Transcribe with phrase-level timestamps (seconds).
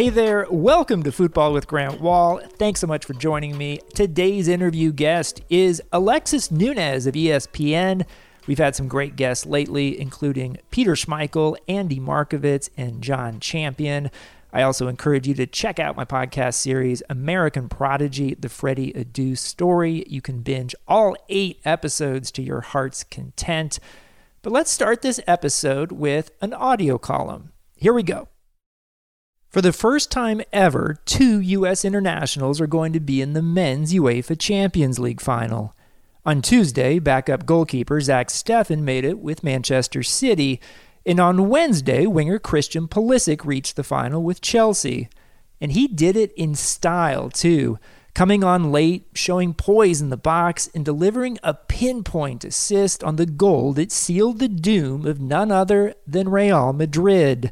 [0.00, 2.40] Hey there, welcome to Football with Grant Wahl.
[2.56, 3.80] Thanks so much for joining me.
[3.94, 8.06] Today's interview guest is Alexis Nunez of ESPN.
[8.46, 14.10] We've had some great guests lately, including Peter Schmeichel, Andy Markovits, and John Champion.
[14.54, 19.36] I also encourage you to check out my podcast series, American Prodigy The Freddie Adu
[19.36, 20.06] Story.
[20.08, 23.78] You can binge all eight episodes to your heart's content.
[24.40, 27.52] But let's start this episode with an audio column.
[27.76, 28.29] Here we go.
[29.50, 31.84] For the first time ever, two U.S.
[31.84, 35.74] internationals are going to be in the men's UEFA Champions League final.
[36.24, 40.60] On Tuesday, backup goalkeeper Zach Steffen made it with Manchester City,
[41.04, 45.08] and on Wednesday, winger Christian Pulisic reached the final with Chelsea.
[45.60, 47.80] And he did it in style, too,
[48.14, 53.26] coming on late, showing poise in the box, and delivering a pinpoint assist on the
[53.26, 57.50] goal that sealed the doom of none other than Real Madrid.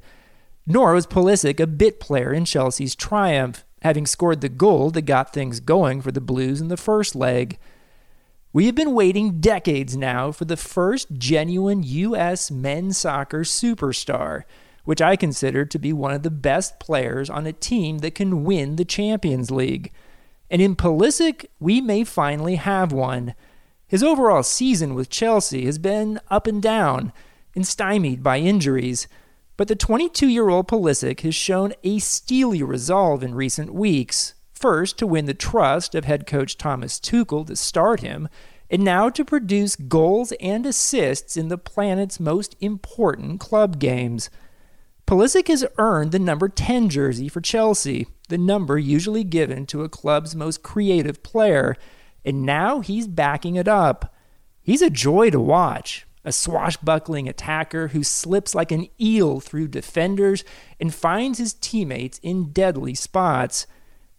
[0.71, 5.33] Nor was Pulisic a bit player in Chelsea's triumph, having scored the goal that got
[5.33, 7.59] things going for the Blues in the first leg.
[8.53, 12.51] We have been waiting decades now for the first genuine U.S.
[12.51, 14.43] men's soccer superstar,
[14.85, 18.45] which I consider to be one of the best players on a team that can
[18.45, 19.91] win the Champions League.
[20.51, 23.35] And in Pulisic, we may finally have one.
[23.87, 27.15] His overall season with Chelsea has been up and down
[27.55, 29.09] and stymied by injuries,
[29.59, 34.99] but the 22 year old Pulisic has shown a steely resolve in recent weeks, First,
[34.99, 38.29] to win the trust of head coach Thomas Tuchel to start him,
[38.69, 44.31] and now to produce goals and assists in the planet's most important club games.
[45.07, 49.89] Pulisic has earned the number 10 jersey for Chelsea, the number usually given to a
[49.89, 51.77] club's most creative player,
[52.25, 54.13] and now he's backing it up.
[54.61, 60.45] He's a joy to watch, a swashbuckling attacker who slips like an eel through defenders
[60.79, 63.67] and finds his teammates in deadly spots.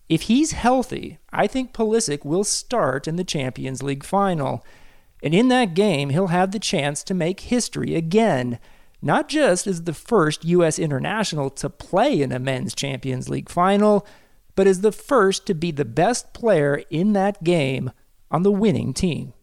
[0.10, 4.66] If he's healthy, I think Pulisic will start in the Champions League final.
[5.22, 8.58] And in that game, he'll have the chance to make history again,
[9.04, 10.80] not just as the first U.S.
[10.80, 14.06] international to play in a men's Champions League final,
[14.56, 17.92] but as the first to be the best player in that game
[18.32, 19.34] on the winning team.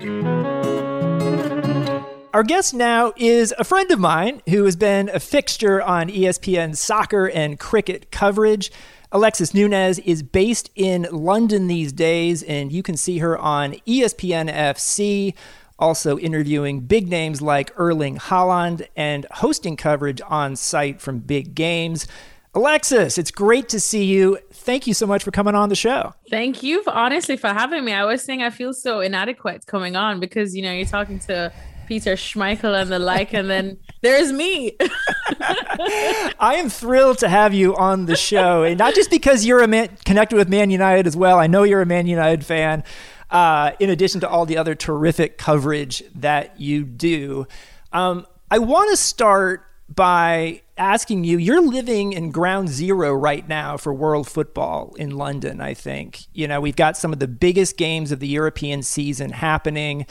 [2.35, 6.81] Our guest now is a friend of mine who has been a fixture on ESPN's
[6.81, 8.71] soccer and cricket coverage.
[9.13, 14.53] Alexis Nunez is based in London these days, and you can see her on ESPN
[14.53, 15.35] FC,
[15.79, 22.07] also interviewing big names like Erling Haaland and hosting coverage on site from big games.
[22.55, 24.39] Alexis, it's great to see you.
[24.51, 26.15] Thank you so much for coming on the show.
[26.31, 27.93] Thank you for honestly for having me.
[27.93, 31.53] I was saying I feel so inadequate coming on because you know you're talking to
[31.87, 34.77] Peter Schmeichel and the like, and then there's me.
[34.81, 39.69] I am thrilled to have you on the show, and not just because you're a
[39.69, 41.39] man connected with Man United as well.
[41.39, 42.85] I know you're a Man United fan.
[43.31, 47.47] Uh, in addition to all the other terrific coverage that you do,
[47.93, 53.77] um, I want to start by asking you you're living in ground zero right now
[53.77, 56.25] for world football in London, I think.
[56.33, 60.07] You know, we've got some of the biggest games of the European season happening.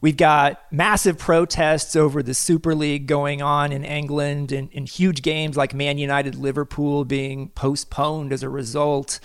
[0.00, 5.22] We've got massive protests over the Super League going on in England and, and, huge
[5.22, 9.18] games like Man United Liverpool being postponed as a result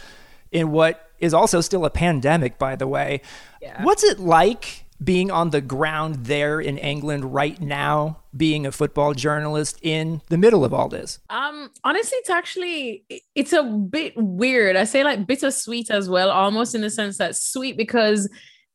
[0.51, 3.22] in what is also still a pandemic, by the way.
[3.61, 3.84] Yeah.
[3.84, 9.13] What's it like being on the ground there in England right now, being a football
[9.13, 11.19] journalist in the middle of all this?
[11.29, 13.05] Um, honestly, it's actually
[13.35, 14.75] it's a bit weird.
[14.75, 18.28] I say like bittersweet as well, almost in the sense that sweet because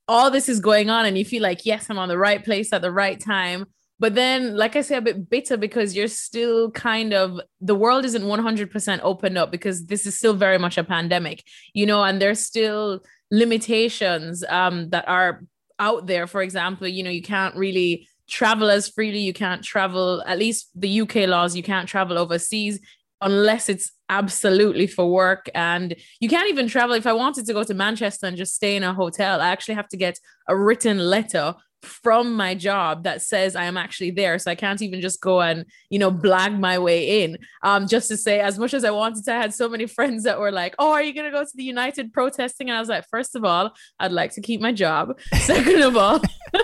[0.09, 2.73] all this is going on and you feel like yes i'm on the right place
[2.73, 3.67] at the right time.
[4.01, 8.05] But then like i say a bit bitter because you're still kind of the world
[8.05, 11.43] isn't 100% opened up because this is still very much a pandemic
[11.75, 15.43] you know and there's still limitations um, that are
[15.79, 16.27] out there.
[16.27, 19.21] For example you know you can't really travel as freely.
[19.21, 22.79] You can't travel at least the uk laws you can't travel overseas
[23.21, 25.49] unless it's absolutely for work.
[25.55, 26.95] And you can't even travel.
[26.95, 29.75] If I wanted to go to Manchester and just stay in a hotel, I actually
[29.75, 30.19] have to get
[30.49, 34.39] a written letter from my job that says I am actually there.
[34.39, 37.39] So I can't even just go and, you know, blag my way in.
[37.63, 40.25] Um, just to say, as much as I wanted to, I had so many friends
[40.25, 42.69] that were like, Oh, are you gonna go to the United protesting?
[42.69, 45.19] And I was like, first of all, I'd like to keep my job.
[45.41, 46.21] Second of all,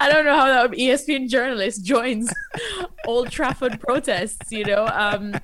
[0.00, 2.32] I don't know how that ESPN journalist joins
[3.06, 4.86] Old Trafford protests, you know.
[4.92, 5.34] Um,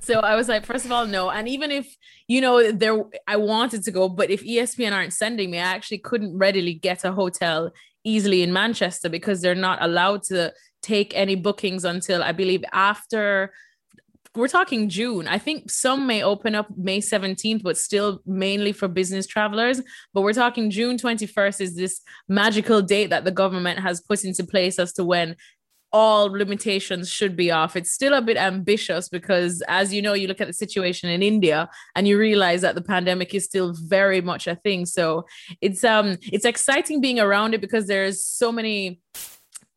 [0.00, 1.30] so I was like, first of all, no.
[1.30, 1.94] And even if,
[2.28, 5.98] you know, there I wanted to go, but if ESPN aren't sending me, I actually
[5.98, 7.70] couldn't readily get a hotel
[8.04, 10.52] easily in Manchester because they're not allowed to
[10.82, 13.52] take any bookings until I believe after
[14.36, 15.26] we're talking June.
[15.26, 19.80] I think some may open up May 17th, but still mainly for business travelers.
[20.12, 24.44] But we're talking June 21st is this magical date that the government has put into
[24.44, 25.36] place as to when
[25.92, 27.76] all limitations should be off.
[27.76, 31.22] It's still a bit ambitious because, as you know, you look at the situation in
[31.22, 34.86] India and you realize that the pandemic is still very much a thing.
[34.86, 35.26] So
[35.60, 39.00] it's um it's exciting being around it because there's so many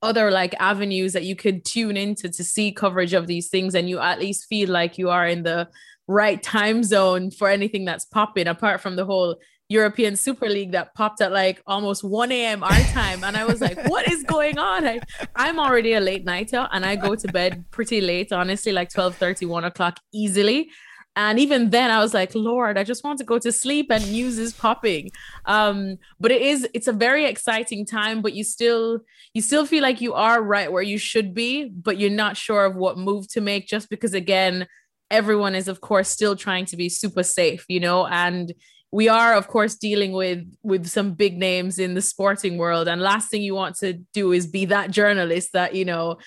[0.02, 3.90] other like avenues that you could tune into to see coverage of these things and
[3.90, 5.68] you at least feel like you are in the
[6.08, 9.38] right time zone for anything that's popping apart from the whole
[9.70, 12.64] European Super League that popped at like almost 1 a.m.
[12.64, 13.24] our time.
[13.24, 14.86] And I was like, what is going on?
[14.86, 15.00] I,
[15.36, 19.16] I'm already a late nighter and I go to bed pretty late, honestly, like 12
[19.16, 20.70] 30, 1 o'clock easily.
[21.16, 24.10] And even then I was like, Lord, I just want to go to sleep and
[24.12, 25.12] news is popping.
[25.46, 29.02] Um, but it is, it's a very exciting time, but you still,
[29.34, 32.66] you still feel like you are right where you should be, but you're not sure
[32.66, 34.66] of what move to make just because again,
[35.12, 38.54] everyone is of course still trying to be super safe, you know, and
[38.92, 42.88] we are of course dealing with with some big names in the sporting world.
[42.88, 46.18] And last thing you want to do is be that journalist that you know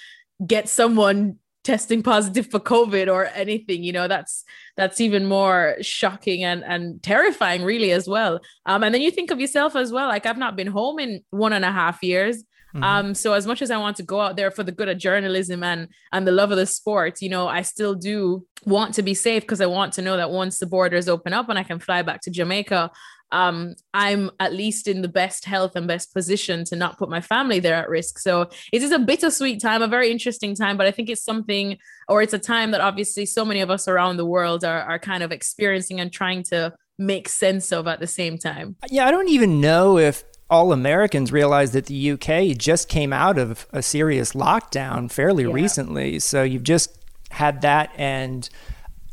[0.47, 3.83] get someone testing positive for covid or anything.
[3.83, 4.45] You know that's
[4.77, 8.41] that's even more shocking and and terrifying really as well.
[8.67, 10.09] Um and then you think of yourself as well.
[10.09, 12.45] Like i've not been home in one and a half years
[12.75, 12.85] Mm-hmm.
[12.85, 14.99] Um, so as much as I want to go out there for the good of
[14.99, 19.03] journalism and and the love of the sport, you know, I still do want to
[19.03, 21.65] be safe because I want to know that once the borders open up and I
[21.65, 22.91] can fly back to Jamaica,
[23.33, 27.21] um, I'm at least in the best health and best position to not put my
[27.21, 28.19] family there at risk.
[28.19, 31.79] So it is a bittersweet time, a very interesting time, but I think it's something,
[32.09, 34.99] or it's a time that obviously so many of us around the world are, are
[34.99, 38.77] kind of experiencing and trying to make sense of at the same time.
[38.91, 43.39] Yeah, I don't even know if all Americans realize that the UK just came out
[43.39, 45.51] of a serious lockdown fairly yeah.
[45.51, 46.19] recently.
[46.19, 46.95] So you've just
[47.31, 47.91] had that.
[47.97, 48.51] And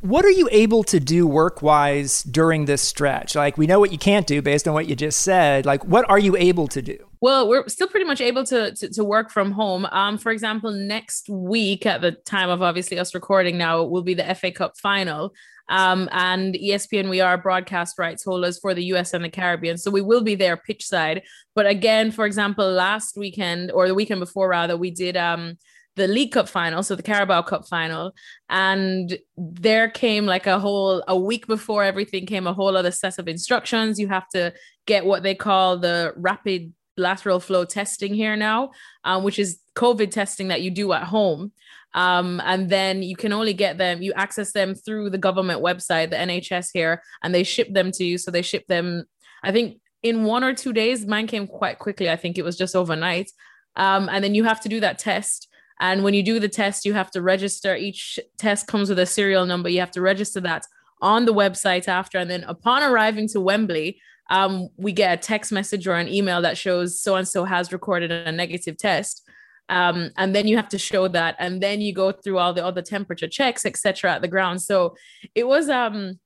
[0.01, 3.35] what are you able to do work wise during this stretch?
[3.35, 5.65] Like, we know what you can't do based on what you just said.
[5.65, 6.97] Like, what are you able to do?
[7.21, 9.85] Well, we're still pretty much able to, to, to work from home.
[9.91, 14.13] Um, for example, next week at the time of obviously us recording now will be
[14.13, 15.33] the FA Cup final.
[15.67, 19.77] Um, and ESPN, we are broadcast rights holders for the US and the Caribbean.
[19.77, 21.23] So we will be there pitch side.
[21.55, 25.57] But again, for example, last weekend or the weekend before, rather, we did um,
[25.95, 28.13] the League Cup final, so the Carabao Cup final.
[28.49, 33.19] And there came like a whole, a week before everything came, a whole other set
[33.19, 33.99] of instructions.
[33.99, 34.53] You have to
[34.85, 38.71] get what they call the rapid lateral flow testing here now,
[39.03, 41.51] um, which is COVID testing that you do at home.
[41.95, 46.11] Um, and then you can only get them, you access them through the government website,
[46.11, 48.17] the NHS here, and they ship them to you.
[48.17, 49.05] So they ship them,
[49.43, 51.05] I think, in one or two days.
[51.05, 52.09] Mine came quite quickly.
[52.09, 53.31] I think it was just overnight.
[53.75, 55.47] Um, and then you have to do that test.
[55.79, 57.75] And when you do the test, you have to register.
[57.75, 59.69] Each test comes with a serial number.
[59.69, 60.65] You have to register that
[61.01, 62.17] on the website after.
[62.17, 66.41] And then upon arriving to Wembley, um, we get a text message or an email
[66.41, 69.27] that shows so and so has recorded a negative test
[69.69, 72.65] um, and then you have to show that and then you go through all the
[72.65, 74.95] other temperature checks etc at the ground so
[75.35, 76.19] it was um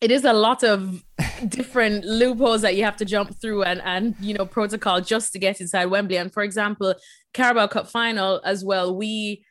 [0.00, 1.02] it is a lot of
[1.48, 5.38] different loopholes that you have to jump through and and you know protocol just to
[5.38, 6.16] get inside Wembley.
[6.16, 6.94] And for example
[7.32, 9.44] Carabao Cup final as well we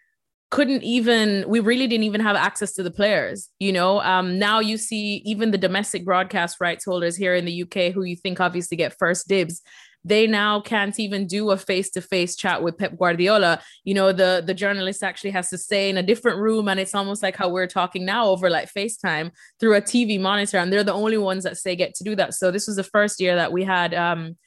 [0.52, 4.02] couldn't even we really didn't even have access to the players you know?
[4.02, 8.04] Um now you see even the domestic broadcast rights holders here in the UK who
[8.04, 9.61] you think obviously get first dibs
[10.03, 13.61] they now can't even do a face-to-face chat with Pep Guardiola.
[13.83, 16.95] You know, the the journalist actually has to stay in a different room, and it's
[16.95, 20.83] almost like how we're talking now over like FaceTime through a TV monitor, and they're
[20.83, 22.33] the only ones that say get to do that.
[22.33, 24.37] So this was the first year that we had um,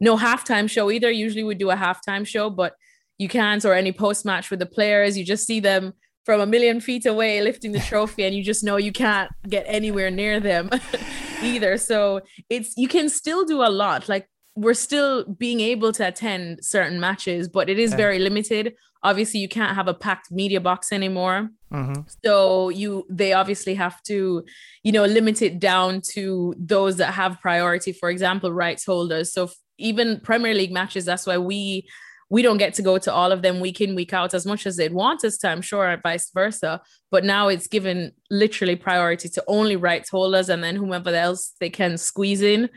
[0.00, 1.10] no halftime show either.
[1.10, 2.74] Usually we do a halftime show, but
[3.18, 5.16] you can't or any post match with the players.
[5.16, 5.92] You just see them
[6.24, 9.64] from a million feet away lifting the trophy and you just know you can't get
[9.66, 10.70] anywhere near them
[11.42, 16.06] either so it's you can still do a lot like we're still being able to
[16.06, 18.74] attend certain matches, but it is very limited.
[19.02, 21.50] Obviously, you can't have a packed media box anymore.
[21.72, 22.02] Mm-hmm.
[22.24, 24.44] So you they obviously have to,
[24.82, 27.92] you know, limit it down to those that have priority.
[27.92, 29.32] For example, rights holders.
[29.32, 31.86] So even Premier League matches, that's why we
[32.32, 34.66] we don't get to go to all of them week in week out as much
[34.66, 36.80] as they'd want us to i'm sure vice versa
[37.10, 41.68] but now it's given literally priority to only rights holders and then whomever else they
[41.68, 42.70] can squeeze in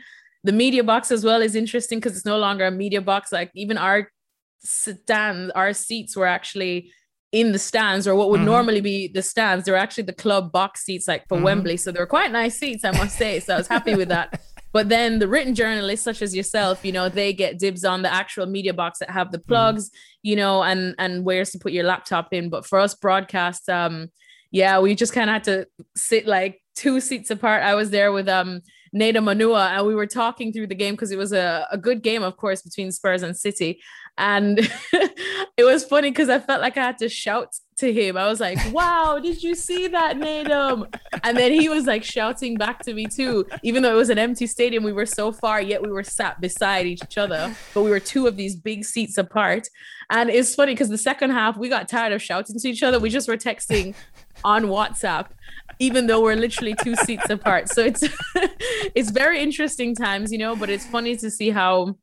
[0.46, 3.32] the media box as well is interesting because it's no longer a media box.
[3.32, 4.08] Like even our
[4.60, 6.92] stands, our seats were actually
[7.32, 8.46] in the stands or what would mm-hmm.
[8.46, 9.64] normally be the stands.
[9.64, 11.44] They're actually the club box seats, like for mm-hmm.
[11.44, 11.76] Wembley.
[11.76, 13.40] So they were quite nice seats, I must say.
[13.40, 14.40] So I was happy with that.
[14.72, 18.12] But then the written journalists, such as yourself, you know, they get dibs on the
[18.12, 19.48] actual media box that have the mm-hmm.
[19.48, 20.28] plugs, mm-hmm.
[20.28, 22.50] you know, and and where's to put your laptop in.
[22.50, 24.08] But for us broadcast, um,
[24.50, 27.62] yeah, we just kind of had to sit like two seats apart.
[27.62, 28.60] I was there with um
[28.96, 32.02] Nedum Onuoha, and we were talking through the game because it was a, a good
[32.02, 33.80] game, of course, between Spurs and City.
[34.18, 34.58] And
[35.56, 38.16] it was funny because I felt like I had to shout to him.
[38.16, 40.92] I was like, wow, did you see that, Nedum?
[41.22, 44.18] And then he was like shouting back to me too, even though it was an
[44.18, 44.82] empty stadium.
[44.82, 48.26] We were so far, yet we were sat beside each other, but we were two
[48.26, 49.68] of these big seats apart.
[50.08, 52.98] And it's funny because the second half, we got tired of shouting to each other.
[52.98, 53.94] We just were texting
[54.44, 55.26] on WhatsApp
[55.78, 57.68] even though we're literally two seats apart.
[57.68, 58.02] So it's
[58.94, 61.96] it's very interesting times, you know, but it's funny to see how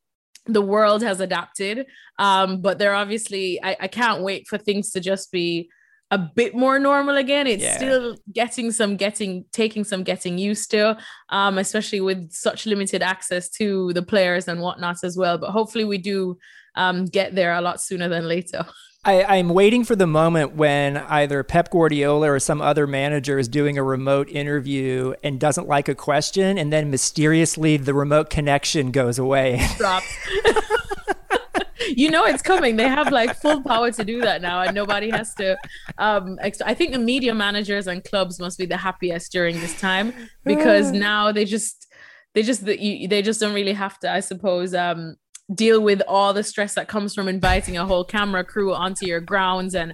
[0.45, 1.85] the world has adapted.
[2.19, 5.69] Um, but they're obviously I, I can't wait for things to just be
[6.11, 7.47] a bit more normal again.
[7.47, 7.75] It's yeah.
[7.75, 10.95] still getting some getting taking some getting used to,
[11.29, 15.39] um, especially with such limited access to the players and whatnot as well.
[15.39, 16.37] But hopefully we do
[16.75, 18.65] um, get there a lot sooner than later.
[19.05, 23.50] I, am waiting for the moment when either Pep Guardiola or some other manager is
[23.50, 28.91] doing a remote interview and doesn't like a question, and then mysteriously the remote connection
[28.91, 29.62] goes away.
[29.77, 30.05] Drops.
[31.89, 32.77] you know it's coming.
[32.77, 35.57] They have like full power to do that now, and nobody has to.
[35.98, 39.77] Um, ex- I think the media managers and clubs must be the happiest during this
[39.79, 40.13] time
[40.45, 41.88] because now they just
[42.33, 45.17] they just they just don't really have to, I suppose, um,
[45.53, 49.19] deal with all the stress that comes from inviting a whole camera crew onto your
[49.19, 49.75] grounds.
[49.75, 49.93] And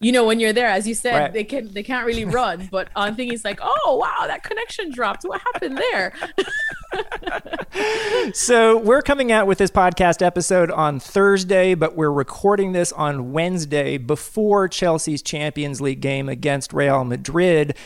[0.00, 1.32] you know when you're there as you said right.
[1.32, 2.68] they can they can't really run.
[2.70, 5.24] But on thing is like oh wow that connection dropped.
[5.24, 6.12] What happened there?
[8.34, 13.32] So we're coming out with this podcast episode on thursday but we're recording this on
[13.32, 17.76] wednesday before chelsea's champions league game against real madrid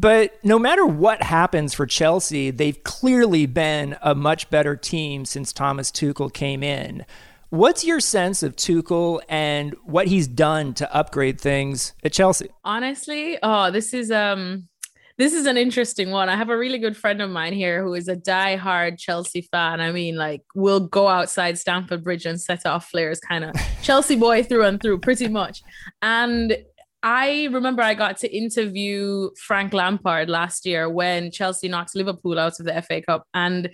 [0.00, 5.54] but no matter what happens for Chelsea, they've clearly been a much better team since
[5.54, 7.06] Thomas Tuchel came in.
[7.48, 12.48] What's your sense of Tuchel and what he's done to upgrade things at Chelsea?
[12.62, 14.68] Honestly, oh, this is um
[15.16, 16.28] this is an interesting one.
[16.28, 19.80] I have a really good friend of mine here who is a die-hard Chelsea fan.
[19.80, 24.16] I mean, like, we'll go outside Stamford Bridge and set off flares, kind of Chelsea
[24.16, 25.62] boy through and through, pretty much.
[26.02, 26.58] And
[27.02, 32.58] I remember I got to interview Frank Lampard last year when Chelsea knocked Liverpool out
[32.58, 33.26] of the FA Cup.
[33.34, 33.70] And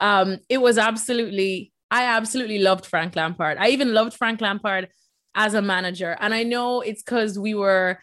[0.00, 3.58] um, it was absolutely, I absolutely loved Frank Lampard.
[3.58, 4.88] I even loved Frank Lampard
[5.34, 6.16] as a manager.
[6.20, 7.98] And I know it's because we were,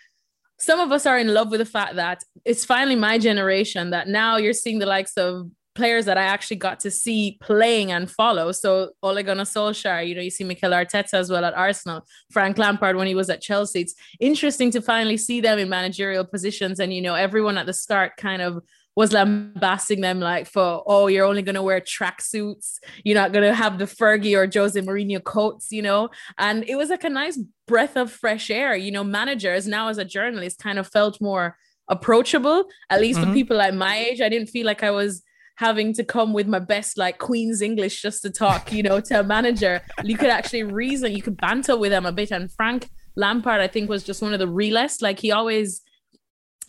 [0.59, 4.07] some of us are in love with the fact that it's finally my generation that
[4.07, 8.09] now you're seeing the likes of players that I actually got to see playing and
[8.09, 8.51] follow.
[8.51, 12.57] So Ole Gunnar Solskjaer, you know, you see Mikel Arteta as well at Arsenal, Frank
[12.57, 13.81] Lampard when he was at Chelsea.
[13.81, 16.79] It's interesting to finally see them in managerial positions.
[16.79, 18.61] And, you know, everyone at the start kind of
[18.95, 22.77] was lambasting them like for, oh, you're only going to wear tracksuits.
[23.03, 26.09] You're not going to have the Fergie or Jose Mourinho coats, you know?
[26.37, 28.75] And it was like a nice breath of fresh air.
[28.75, 33.31] You know, managers now as a journalist kind of felt more approachable, at least mm-hmm.
[33.31, 34.21] for people like my age.
[34.21, 35.23] I didn't feel like I was
[35.55, 39.19] having to come with my best like Queen's English just to talk, you know, to
[39.19, 39.81] a manager.
[40.03, 42.31] You could actually reason, you could banter with them a bit.
[42.31, 45.01] And Frank Lampard, I think, was just one of the realest.
[45.01, 45.81] Like he always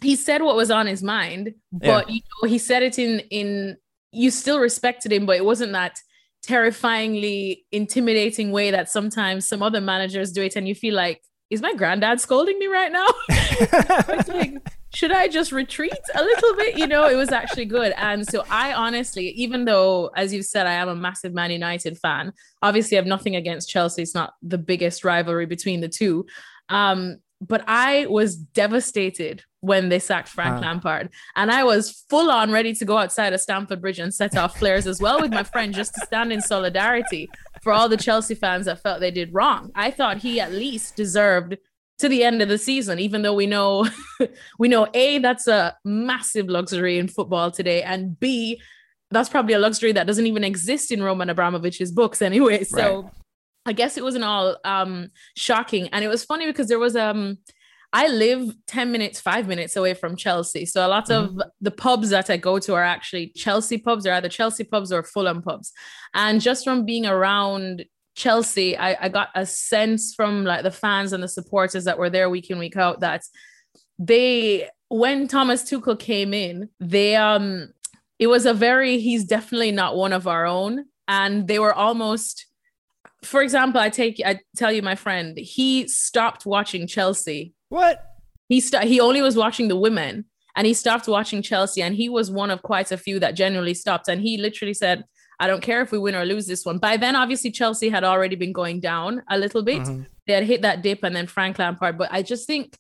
[0.02, 2.14] he said what was on his mind, but yeah.
[2.14, 3.76] you know, he said it in in
[4.12, 5.98] you still respected him, but it wasn't that
[6.42, 11.62] terrifyingly intimidating way that sometimes some other managers do it, and you feel like, is
[11.62, 13.06] my granddad scolding me right now?
[14.28, 14.54] like,
[14.94, 16.78] should I just retreat a little bit?
[16.78, 17.92] You know, it was actually good.
[17.96, 21.98] And so I honestly, even though, as you've said, I am a massive Man United
[21.98, 22.32] fan,
[22.62, 24.02] obviously I have nothing against Chelsea.
[24.02, 26.26] It's not the biggest rivalry between the two.
[26.68, 31.10] Um, but I was devastated when they sacked Frank Lampard.
[31.36, 34.58] And I was full on ready to go outside of Stamford Bridge and set off
[34.58, 37.28] flares as well with my friend just to stand in solidarity
[37.62, 39.70] for all the Chelsea fans that felt they did wrong.
[39.74, 41.56] I thought he at least deserved
[41.98, 43.86] to the end of the season, even though we know
[44.58, 48.60] we know A, that's a massive luxury in football today, and B,
[49.10, 52.64] that's probably a luxury that doesn't even exist in Roman Abramovich's books anyway.
[52.74, 53.12] So right.
[53.66, 55.88] I guess it wasn't all um shocking.
[55.88, 57.38] And it was funny because there was um
[57.94, 60.66] I live 10 minutes, five minutes away from Chelsea.
[60.66, 61.38] So a lot mm-hmm.
[61.38, 64.02] of the pubs that I go to are actually Chelsea pubs.
[64.02, 65.72] They're either Chelsea pubs or Fulham pubs.
[66.12, 67.84] And just from being around
[68.14, 72.10] Chelsea, I, I got a sense from like the fans and the supporters that were
[72.10, 73.22] there week in, week out that
[73.98, 77.72] they when Thomas Tuchel came in, they um
[78.18, 80.86] it was a very he's definitely not one of our own.
[81.08, 82.46] And they were almost
[83.22, 87.54] for example, I take I tell you my friend, he stopped watching Chelsea.
[87.68, 88.02] What?
[88.48, 92.08] He st- he only was watching the women and he stopped watching Chelsea and he
[92.08, 95.04] was one of quite a few that generally stopped and he literally said
[95.40, 96.78] I don't care if we win or lose this one.
[96.78, 99.82] By then, obviously, Chelsea had already been going down a little bit.
[99.82, 100.02] Mm-hmm.
[100.26, 101.98] They had hit that dip and then Frank Lampard.
[101.98, 102.78] But I just think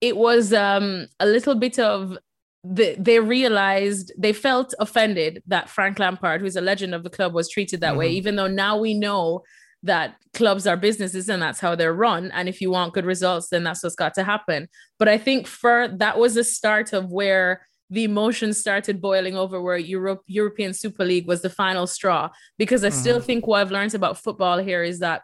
[0.00, 2.16] it was um, a little bit of
[2.64, 7.34] the, they realized they felt offended that Frank Lampard, who's a legend of the club,
[7.34, 7.98] was treated that mm-hmm.
[7.98, 9.42] way, even though now we know
[9.82, 12.30] that clubs are businesses and that's how they're run.
[12.32, 14.68] And if you want good results, then that's what's got to happen.
[14.98, 19.60] But I think for that was the start of where the emotions started boiling over
[19.60, 22.30] where Europe European Super League was the final straw.
[22.56, 22.98] Because I mm-hmm.
[22.98, 25.22] still think what I've learned about football here is that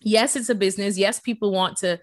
[0.00, 0.96] yes, it's a business.
[0.96, 1.98] Yes, people want to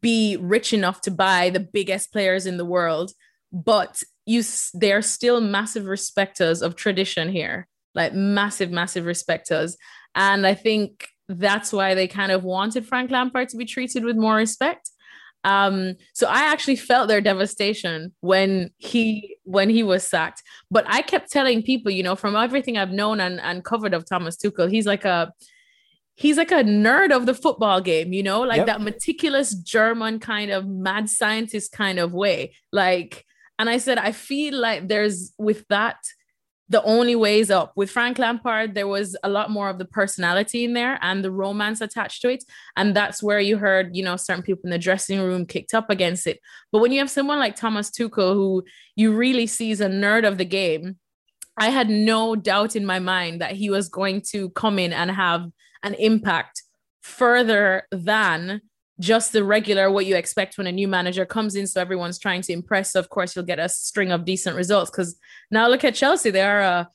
[0.00, 3.12] be rich enough to buy the biggest players in the world,
[3.52, 4.42] but you
[4.74, 9.76] they're still massive respecters of tradition here, like massive, massive respecters.
[10.16, 14.16] And I think that's why they kind of wanted Frank Lampard to be treated with
[14.16, 14.90] more respect.
[15.46, 20.42] Um, so I actually felt their devastation when he when he was sacked.
[20.72, 24.04] But I kept telling people, you know, from everything I've known and, and covered of
[24.04, 25.32] Thomas Tuchel, he's like a
[26.16, 28.66] he's like a nerd of the football game, you know, like yep.
[28.66, 32.54] that meticulous German kind of mad scientist kind of way.
[32.72, 33.24] Like,
[33.58, 35.98] and I said, I feel like there's with that,
[36.68, 37.72] the only ways up.
[37.76, 41.30] With Frank Lampard, there was a lot more of the personality in there and the
[41.30, 42.44] romance attached to it.
[42.76, 45.90] And that's where you heard, you know, certain people in the dressing room kicked up
[45.90, 46.40] against it.
[46.72, 48.64] But when you have someone like Thomas Tuchel, who
[48.96, 50.98] you really see as a nerd of the game,
[51.56, 55.10] I had no doubt in my mind that he was going to come in and
[55.10, 55.48] have
[55.82, 56.62] an impact
[57.00, 58.60] further than
[59.00, 61.66] just the regular what you expect when a new manager comes in.
[61.66, 62.92] So everyone's trying to impress.
[62.92, 64.90] So of course you'll get a string of decent results.
[64.90, 65.16] Because
[65.50, 66.30] now look at chelsea.
[66.30, 66.90] They are a,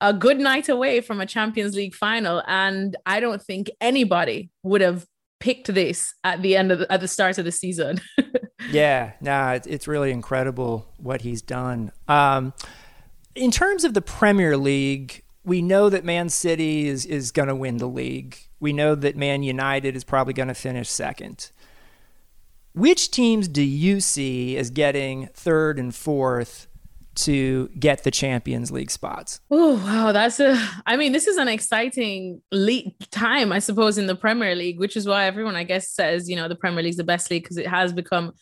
[0.00, 2.42] a good night away from a champions league final.
[2.46, 5.06] And i don't think anybody would have
[5.38, 8.00] picked this at the end of the, at the start of the season.
[8.70, 11.92] Yeah nah it's, it's really incredible what he's done.
[12.08, 12.52] Um
[13.36, 17.54] in terms of the premier league we know that Man City is is going to
[17.54, 18.36] win the league.
[18.60, 21.50] We know that Man United is probably going to finish second.
[22.74, 26.66] Which teams do you see as getting third and fourth
[27.14, 29.40] to get the Champions League spots?
[29.50, 30.12] Oh, wow.
[30.12, 34.54] That's a, I mean, this is an exciting league time, I suppose, in the Premier
[34.54, 37.30] League, which is why everyone, I guess, says, you know, the Premier League's the best
[37.30, 38.34] league because it has become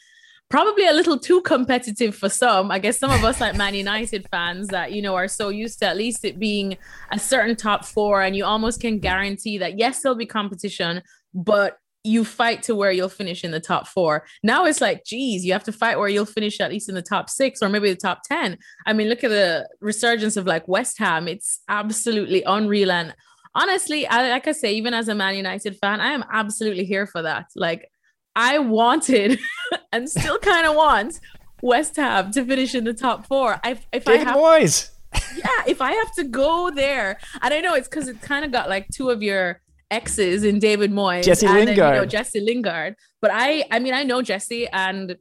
[0.48, 2.70] probably a little too competitive for some.
[2.70, 5.78] I guess some of us like Man United fans that you know are so used
[5.80, 6.76] to at least it being
[7.10, 11.02] a certain top four, and you almost can guarantee that yes, there'll be competition,
[11.32, 14.26] but you fight to where you'll finish in the top four.
[14.42, 17.02] Now it's like, geez, you have to fight where you'll finish at least in the
[17.02, 18.58] top six or maybe the top 10.
[18.86, 21.26] I mean, look at the resurgence of like West Ham.
[21.26, 22.92] It's absolutely unreal.
[22.92, 23.14] And
[23.54, 27.06] honestly, I, like I say, even as a Man United fan, I am absolutely here
[27.06, 27.46] for that.
[27.56, 27.90] Like,
[28.36, 29.38] I wanted
[29.92, 31.20] and still kind of want
[31.62, 33.60] West Ham to finish in the top four.
[33.64, 34.90] I, if David I have, Moyes.
[35.36, 38.52] yeah, if I have to go there, and I know it's because it kind of
[38.52, 42.06] got like two of your exes in David Moyes, Jesse and Lingard, then, you know,
[42.06, 42.96] Jesse Lingard.
[43.22, 45.16] But I, I mean, I know Jesse, and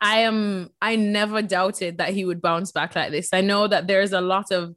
[0.00, 3.30] I am, I never doubted that he would bounce back like this.
[3.32, 4.74] I know that there's a lot of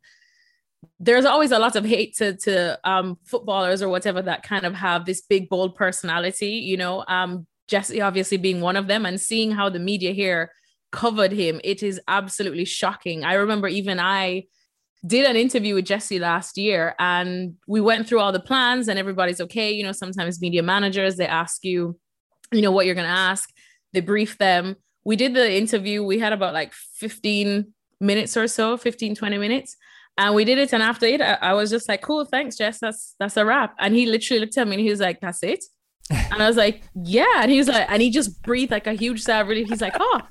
[1.00, 4.74] there's always a lot of hate to to um, footballers or whatever that kind of
[4.74, 7.04] have this big bold personality you know?
[7.08, 10.52] Um, jesse obviously being one of them and seeing how the media here
[10.92, 13.24] covered him it is absolutely shocking.
[13.24, 14.44] I remember even i
[15.06, 18.98] did an interview with jesse last year and we went through all the plans and
[18.98, 19.72] everybody's okay.
[19.72, 22.00] You know sometimes media managers they ask you
[22.52, 23.50] you know what you're going to ask.
[23.94, 24.76] They brief them.
[25.04, 26.04] We did the interview.
[26.04, 29.78] We had about like 15 minutes or so 15 20 minutes
[30.18, 30.74] and we did it.
[30.74, 32.80] And after it, I, I, was just like, cool, thanks, Jess.
[32.80, 33.76] That's that's a wrap.
[33.80, 35.64] And he literally looked at me and he was like, that's it.
[36.10, 37.42] And I was like, yeah.
[37.42, 39.70] And he was like, and he just breathed like a huge sigh of relief.
[39.70, 40.22] He's like, oh,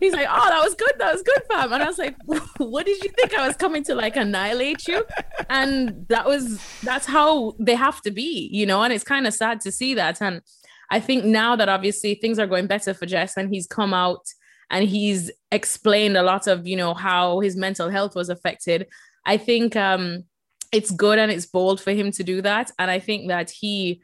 [0.00, 0.92] he's like, oh, that was good.
[0.98, 1.72] That was good, fam.
[1.72, 2.16] And I was like,
[2.58, 5.04] what did you think I was coming to like annihilate you?
[5.48, 8.82] And that was that's how they have to be, you know.
[8.82, 10.20] And it's kind of sad to see that.
[10.20, 10.42] And
[10.90, 14.26] I think now that obviously things are going better for Jess and he's come out
[14.70, 18.86] and he's explained a lot of, you know, how his mental health was affected.
[19.26, 20.24] I think um,
[20.72, 22.70] it's good and it's bold for him to do that.
[22.78, 24.02] And I think that he,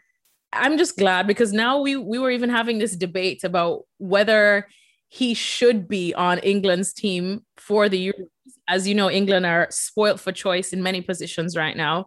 [0.52, 4.66] I'm just glad because now we we were even having this debate about whether
[5.09, 8.26] he should be on England's team for the Euros.
[8.68, 12.06] As you know, England are spoilt for choice in many positions right now.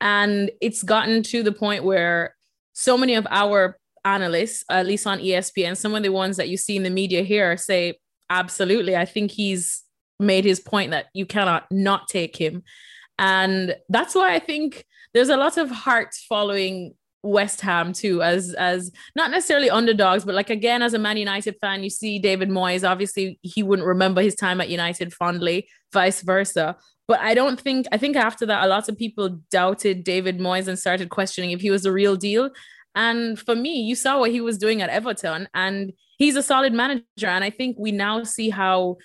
[0.00, 2.34] And it's gotten to the point where
[2.72, 6.56] so many of our analysts, at least on ESPN, some of the ones that you
[6.56, 7.98] see in the media here say,
[8.30, 9.82] absolutely, I think he's
[10.18, 12.62] made his point that you cannot not take him.
[13.18, 18.54] And that's why I think there's a lot of heart following West Ham too, as
[18.54, 22.48] as not necessarily underdogs, but like again, as a Man United fan, you see David
[22.48, 22.88] Moyes.
[22.88, 26.76] Obviously, he wouldn't remember his time at United fondly, vice versa.
[27.08, 30.68] But I don't think I think after that, a lot of people doubted David Moyes
[30.68, 32.50] and started questioning if he was the real deal.
[32.94, 36.72] And for me, you saw what he was doing at Everton, and he's a solid
[36.72, 37.26] manager.
[37.26, 38.96] And I think we now see how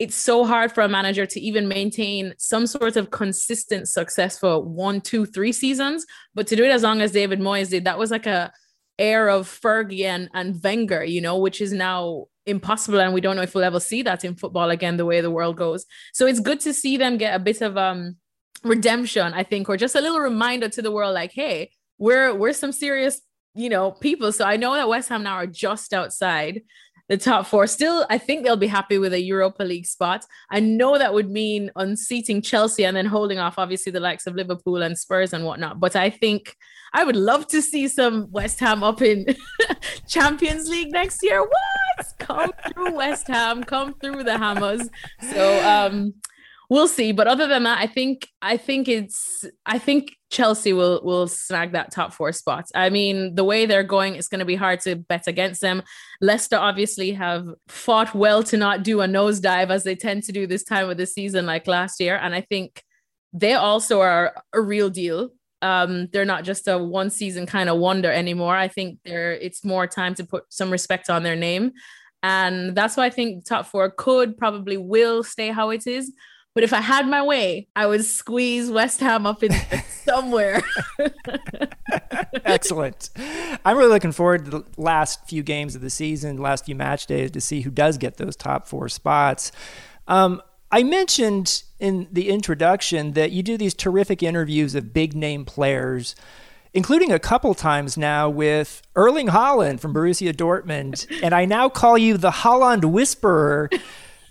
[0.00, 4.58] it's so hard for a manager to even maintain some sort of consistent success for
[4.58, 6.06] one, two, three seasons.
[6.34, 8.50] But to do it as long as David Moyes did, that was like a
[8.98, 12.98] air of Fergie and, and Wenger, you know, which is now impossible.
[12.98, 15.30] And we don't know if we'll ever see that in football again, the way the
[15.30, 15.84] world goes.
[16.14, 18.16] So it's good to see them get a bit of um
[18.64, 22.54] redemption, I think, or just a little reminder to the world, like, hey, we're we're
[22.54, 23.20] some serious,
[23.54, 24.32] you know, people.
[24.32, 26.62] So I know that West Ham now are just outside
[27.10, 27.66] the top four.
[27.66, 30.24] Still, I think they'll be happy with a Europa League spot.
[30.48, 34.36] I know that would mean unseating Chelsea and then holding off, obviously, the likes of
[34.36, 35.80] Liverpool and Spurs and whatnot.
[35.80, 36.56] But I think
[36.94, 39.26] I would love to see some West Ham up in
[40.08, 41.42] Champions League next year.
[41.42, 42.06] What?
[42.20, 44.88] Come through West Ham, come through the Hammers.
[45.32, 46.14] So, um,
[46.70, 47.12] we'll see.
[47.12, 51.72] But other than that, I think I think it's I think Chelsea will will snag
[51.72, 52.66] that top four spot.
[52.74, 55.82] I mean, the way they're going, it's going to be hard to bet against them.
[56.22, 60.46] Leicester obviously have fought well to not do a nosedive as they tend to do
[60.46, 62.82] this time of the season, like last year, and I think
[63.32, 65.30] they also are a real deal.
[65.62, 68.56] Um, they're not just a one season kind of wonder anymore.
[68.56, 71.72] I think they're it's more time to put some respect on their name.
[72.22, 76.12] And that's why I think top four could probably will stay how it is.
[76.54, 79.52] But if I had my way, I would squeeze West Ham up in
[79.88, 80.62] somewhere.
[82.44, 83.10] Excellent.
[83.64, 87.06] I'm really looking forward to the last few games of the season, last few match
[87.06, 89.52] days to see who does get those top four spots.
[90.08, 95.44] Um, I mentioned in the introduction that you do these terrific interviews of big name
[95.44, 96.14] players,
[96.74, 101.06] including a couple times now with Erling Haaland from Borussia Dortmund.
[101.22, 103.70] and I now call you the Haaland Whisperer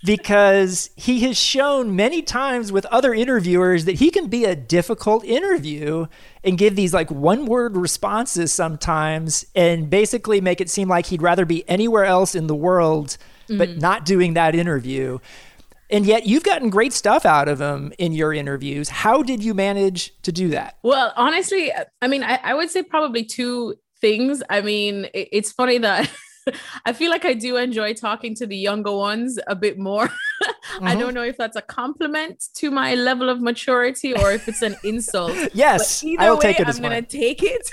[0.02, 5.24] because he has shown many times with other interviewers that he can be a difficult
[5.24, 6.06] interview
[6.42, 11.22] and give these like one word responses sometimes and basically make it seem like he'd
[11.22, 13.18] rather be anywhere else in the world
[13.50, 13.58] mm-hmm.
[13.58, 15.18] but not doing that interview.
[15.90, 18.88] And yet you've gotten great stuff out of him in your interviews.
[18.88, 20.78] How did you manage to do that?
[20.82, 24.42] Well, honestly, I mean, I, I would say probably two things.
[24.48, 26.08] I mean, it, it's funny that
[26.86, 30.06] I feel like I do enjoy talking to the younger ones a bit more.
[30.42, 30.86] mm-hmm.
[30.86, 34.62] I don't know if that's a compliment to my level of maturity or if it's
[34.62, 35.36] an insult.
[35.54, 36.68] yes, will way, take it.
[36.68, 37.70] I'm gonna take it.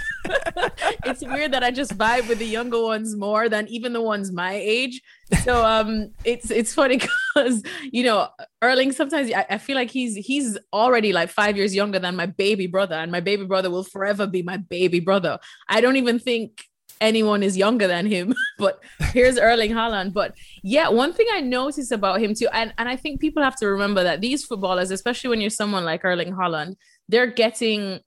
[1.06, 4.32] it's weird that I just vibe with the younger ones more than even the ones
[4.32, 5.02] my age.
[5.44, 6.98] So um, it's it's funny
[7.36, 8.30] because you know
[8.62, 8.92] Erling.
[8.92, 12.68] Sometimes I, I feel like he's he's already like five years younger than my baby
[12.68, 15.40] brother, and my baby brother will forever be my baby brother.
[15.68, 16.64] I don't even think
[17.02, 18.36] anyone is younger than him.
[18.58, 18.82] but
[19.14, 20.14] here's Erling Haaland.
[20.14, 23.56] But yeah, one thing I noticed about him too, and, and I think people have
[23.58, 26.76] to remember that these footballers, especially when you're someone like Erling Haaland,
[27.08, 28.00] they're getting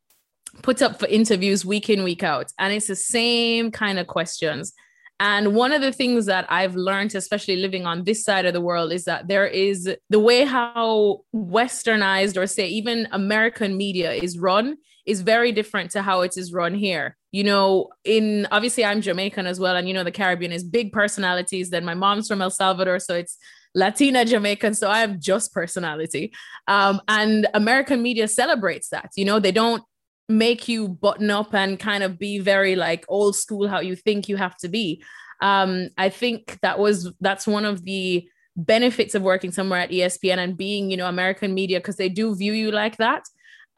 [0.62, 2.52] put up for interviews week in, week out.
[2.58, 4.72] And it's the same kind of questions.
[5.20, 8.60] And one of the things that I've learned, especially living on this side of the
[8.60, 14.38] world, is that there is the way how westernized or say even American media is
[14.38, 17.18] run is very different to how it is run here.
[17.32, 20.92] You know, in obviously I'm Jamaican as well, and you know the Caribbean is big
[20.92, 21.70] personalities.
[21.70, 23.36] Then my mom's from El Salvador, so it's
[23.74, 26.32] Latina Jamaican, so I have just personality.
[26.66, 29.10] Um, and American media celebrates that.
[29.16, 29.84] You know, they don't
[30.28, 34.28] make you button up and kind of be very like old school how you think
[34.28, 35.02] you have to be.
[35.42, 40.38] Um, I think that was that's one of the benefits of working somewhere at ESPN
[40.38, 43.24] and being, you know, American media because they do view you like that.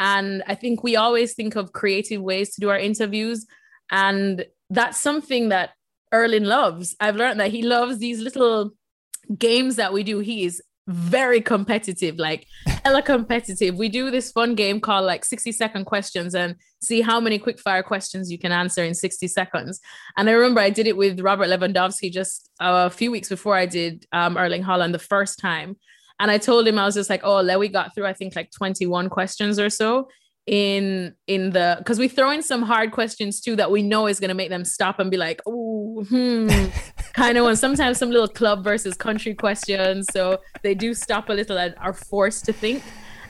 [0.02, 3.46] And I think we always think of creative ways to do our interviews.
[3.92, 5.70] And that's something that
[6.10, 6.96] Erling loves.
[6.98, 8.72] I've learned that he loves these little
[9.38, 10.18] games that we do.
[10.18, 13.76] He is very competitive, like hella competitive.
[13.76, 17.60] We do this fun game called like 60 second questions and see how many quick
[17.60, 19.80] fire questions you can answer in 60 seconds.
[20.16, 23.66] And I remember I did it with Robert Lewandowski just a few weeks before I
[23.66, 25.76] did um, Erling Haaland the first time.
[26.20, 28.51] And I told him I was just like, oh, Lewy got through I think like
[28.51, 30.09] 21 questions or so
[30.46, 34.18] in in the because we throw in some hard questions too that we know is
[34.18, 36.48] going to make them stop and be like oh hmm.
[37.14, 41.33] Kind of one sometimes some little club versus country questions so they do stop a
[41.33, 42.83] little and are forced to think.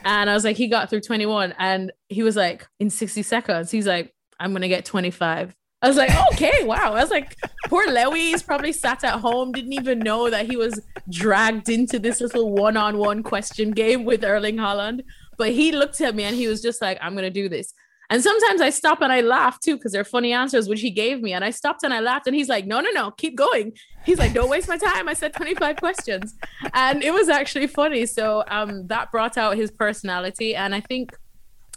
[0.05, 3.71] And i was like he got through 21 and he was like in 60 seconds.
[3.71, 6.93] He's like i'm going to get 25 I was like, okay, wow.
[6.93, 10.81] I was like, poor Lewy's probably sat at home, didn't even know that he was
[11.11, 15.03] dragged into this little one-on-one question game with Erling Haaland.
[15.39, 17.75] But he looked at me and he was just like, I'm gonna do this.
[18.11, 21.23] And sometimes I stop and I laugh too because they're funny answers which he gave
[21.23, 21.33] me.
[21.33, 23.73] And I stopped and I laughed and he's like, no, no, no, keep going.
[24.05, 25.09] He's like, don't waste my time.
[25.09, 26.35] I said 25 questions.
[26.75, 28.05] And it was actually funny.
[28.05, 30.55] So um, that brought out his personality.
[30.55, 31.17] And I think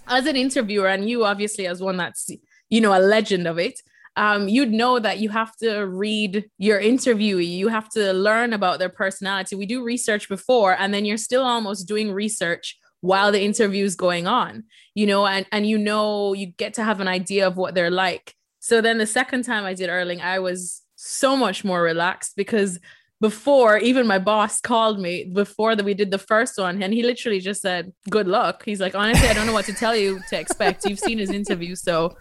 [0.08, 2.30] as an interviewer, and you obviously as one that's,
[2.70, 3.82] you know, a legend of it,
[4.17, 8.80] um, you'd know that you have to read your interviewee, you have to learn about
[8.80, 9.56] their personality.
[9.56, 13.95] We do research before, and then you're still almost doing research while the interview is
[13.95, 14.63] going on,
[14.95, 17.91] you know, and, and you know, you get to have an idea of what they're
[17.91, 18.34] like.
[18.60, 22.80] So then the second time I did Erling, I was so much more relaxed because
[23.21, 27.01] before even my boss called me before that we did the first one and he
[27.01, 30.19] literally just said good luck he's like honestly i don't know what to tell you
[30.30, 32.13] to expect you've seen his interview so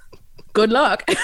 [0.54, 1.04] good luck.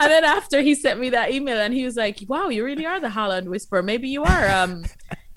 [0.00, 2.86] And then after he sent me that email and he was like wow you really
[2.86, 3.82] are the Haaland whisperer.
[3.82, 4.84] Maybe you are um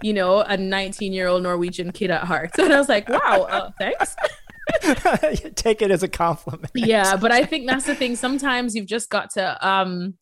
[0.01, 2.51] you know a 19 year old norwegian kid at heart.
[2.59, 4.15] And i was like wow uh, thanks.
[5.55, 6.71] Take it as a compliment.
[6.75, 8.15] Yeah but i think that's the thing.
[8.15, 10.15] Sometimes you've just got to um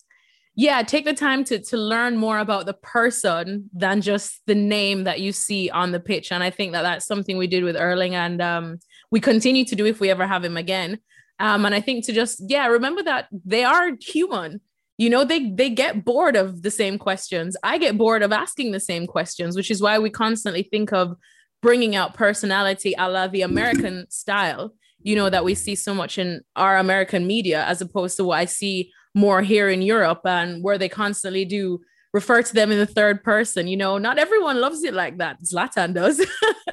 [0.55, 5.05] yeah take the time to to learn more about the person than just the name
[5.05, 6.31] that you see on the pitch.
[6.31, 8.79] And i think that that's something we did with erling and um,
[9.11, 10.99] we continue to do if we ever have him again
[11.41, 14.61] um, and i think to just yeah remember that they are human
[14.97, 18.71] you know they they get bored of the same questions i get bored of asking
[18.71, 21.15] the same questions which is why we constantly think of
[21.61, 24.73] bringing out personality a la the american style
[25.03, 28.39] you know that we see so much in our american media as opposed to what
[28.39, 31.81] i see more here in Europe and where they constantly do
[32.13, 33.67] refer to them in the third person.
[33.67, 35.41] You know, not everyone loves it like that.
[35.43, 36.19] Zlatan does.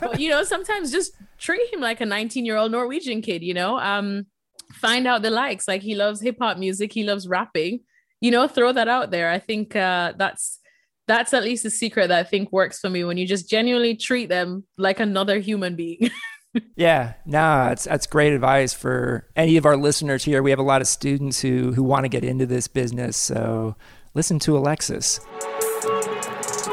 [0.00, 3.54] but, you know, sometimes just treat him like a 19 year old Norwegian kid, you
[3.54, 4.26] know, um,
[4.72, 5.68] find out the likes.
[5.68, 7.80] Like he loves hip hop music, he loves rapping,
[8.20, 9.30] you know, throw that out there.
[9.30, 10.60] I think uh, that's
[11.08, 13.96] that's at least a secret that I think works for me when you just genuinely
[13.96, 16.10] treat them like another human being.
[16.76, 20.42] yeah, no, that's that's great advice for any of our listeners here.
[20.42, 23.76] We have a lot of students who who want to get into this business, so
[24.14, 25.20] listen to Alexis.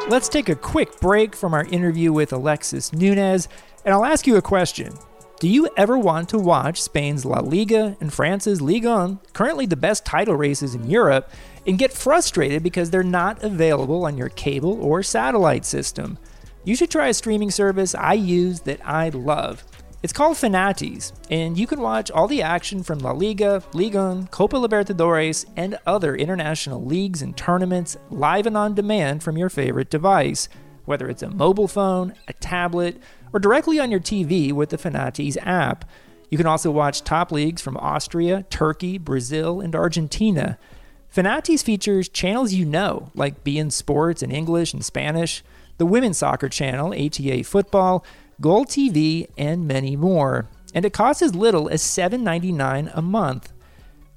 [0.09, 3.47] Let's take a quick break from our interview with Alexis Nunez,
[3.85, 4.91] and I'll ask you a question.
[5.39, 9.75] Do you ever want to watch Spain's La Liga and France's Ligue 1, currently the
[9.75, 11.29] best title races in Europe,
[11.67, 16.17] and get frustrated because they're not available on your cable or satellite system?
[16.63, 19.63] You should try a streaming service I use that I love.
[20.01, 24.27] It's called Fanatiz, and you can watch all the action from La Liga, Ligue 1,
[24.27, 29.89] Copa Libertadores, and other international leagues and tournaments live and on demand from your favorite
[29.89, 30.47] device,
[30.85, 32.97] whether it's a mobile phone, a tablet,
[33.33, 35.83] or directly on your TV with the Fanatiz app.
[36.29, 40.57] You can also watch top leagues from Austria, Turkey, Brazil, and Argentina.
[41.13, 45.43] Fanatiz features channels you know, like beIN Sports in English and Spanish,
[45.77, 48.05] the women's soccer channel, ATA Football,
[48.41, 50.49] Goal TV, and many more.
[50.73, 53.52] And it costs as little as $7.99 a month.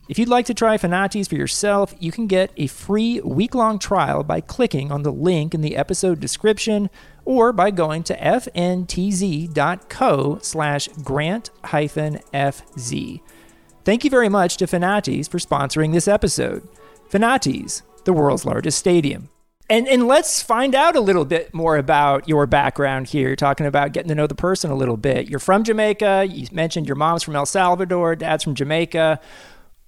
[0.08, 3.78] If you'd like to try Fanatiz for yourself, you can get a free week long
[3.78, 6.90] trial by clicking on the link in the episode description
[7.24, 9.58] or by going to fntz.co
[10.42, 13.20] slash grant fz.
[13.84, 16.68] Thank you very much to Fanatiz for sponsoring this episode.
[17.10, 19.28] Fanatiz, the world's largest stadium.
[19.72, 23.28] And and let's find out a little bit more about your background here.
[23.28, 25.30] You're talking about getting to know the person a little bit.
[25.30, 26.26] You're from Jamaica.
[26.28, 29.18] You mentioned your mom's from El Salvador, dad's from Jamaica.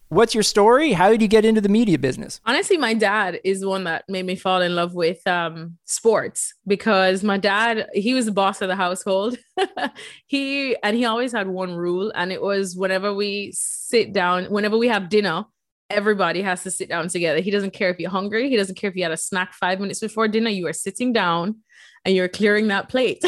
[0.09, 0.93] What's your story?
[0.93, 2.41] How did you get into the media business?
[2.47, 7.23] Honestly, my dad is one that made me fall in love with um, sports because
[7.23, 9.37] my dad, he was the boss of the household.
[10.27, 14.79] he and he always had one rule, and it was whenever we sit down, whenever
[14.79, 15.45] we have dinner,
[15.91, 17.41] everybody has to sit down together.
[17.41, 18.49] He doesn't care if you're hungry.
[18.49, 20.51] He doesn't care if you had a snack five minutes before dinner.
[20.51, 21.57] You are sitting down
[22.05, 23.25] and you're clearing that plate.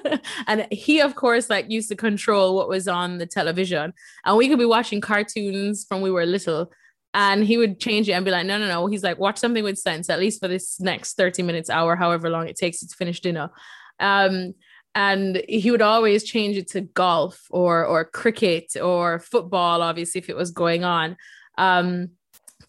[0.46, 3.92] and he, of course, like used to control what was on the television.
[4.24, 6.72] And we could be watching cartoons from we were little.
[7.14, 8.86] And he would change it and be like, no, no, no.
[8.86, 12.28] He's like, watch something with sense, at least for this next 30 minutes, hour, however
[12.28, 13.50] long it takes to finish dinner.
[13.98, 14.54] Um,
[14.94, 20.30] and he would always change it to golf or or cricket or football obviously if
[20.30, 21.16] it was going on
[21.58, 22.08] um,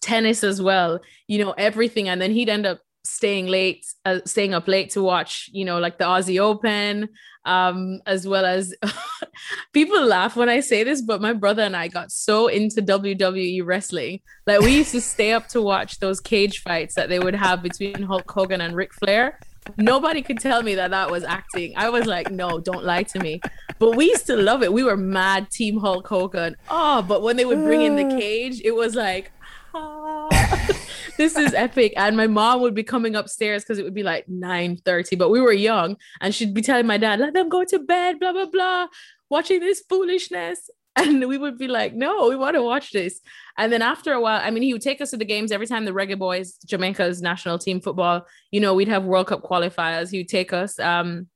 [0.00, 2.08] tennis as well, you know, everything.
[2.08, 5.78] And then he'd end up staying late, uh, staying up late to watch, you know,
[5.78, 7.08] like the Aussie Open,
[7.44, 8.74] um, as well as
[9.72, 13.64] people laugh when I say this, but my brother and I got so into WWE
[13.64, 14.20] wrestling.
[14.46, 17.62] Like we used to stay up to watch those cage fights that they would have
[17.62, 19.38] between Hulk Hogan and Ric Flair.
[19.76, 21.74] Nobody could tell me that that was acting.
[21.76, 23.40] I was like, no, don't lie to me.
[23.78, 24.72] But we used to love it.
[24.72, 26.56] We were mad Team Hulk Hogan.
[26.68, 29.32] Oh, but when they would bring in the cage, it was like,
[29.74, 30.28] ah,
[31.16, 31.92] this is epic.
[31.96, 35.30] And my mom would be coming upstairs because it would be like 9 30, but
[35.30, 35.96] we were young.
[36.20, 38.88] And she'd be telling my dad, let them go to bed, blah, blah, blah,
[39.28, 40.70] watching this foolishness.
[40.96, 43.20] And we would be like, no, we want to watch this.
[43.56, 45.66] And then after a while, I mean, he would take us to the games every
[45.66, 50.10] time the Reggae Boys, Jamaica's national team football, you know, we'd have World Cup qualifiers.
[50.10, 50.78] He would take us.
[50.78, 51.28] Um,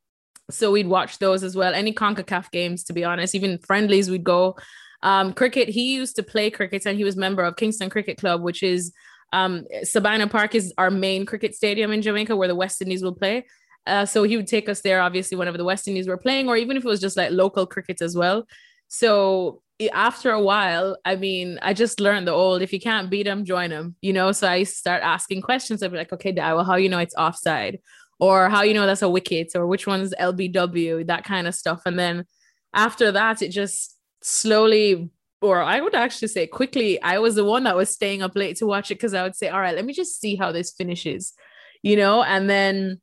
[0.51, 1.73] so we'd watch those as well.
[1.73, 4.57] Any CONCACAF games, to be honest, even friendlies, we'd go.
[5.03, 8.43] Um, cricket, he used to play cricket and he was member of Kingston Cricket Club,
[8.43, 8.93] which is
[9.33, 13.15] um, Sabina Park is our main cricket stadium in Jamaica where the West Indies will
[13.15, 13.47] play.
[13.87, 16.57] Uh, so he would take us there, obviously, whenever the West Indies were playing, or
[16.57, 18.47] even if it was just like local cricket as well.
[18.89, 23.25] So after a while, I mean, I just learned the old if you can't beat
[23.25, 24.33] them, join them, you know.
[24.33, 25.83] So I start asking questions.
[25.83, 27.81] I'd be like, okay, well, how you know it's offside?
[28.21, 31.83] Or how you know that's a wicket, or which one's LBW, that kind of stuff.
[31.85, 32.25] And then
[32.73, 35.11] after that, it just slowly
[35.45, 38.57] or I would actually say quickly, I was the one that was staying up late
[38.57, 40.73] to watch it because I would say, all right, let me just see how this
[40.73, 41.35] finishes,
[41.83, 43.01] you know, and then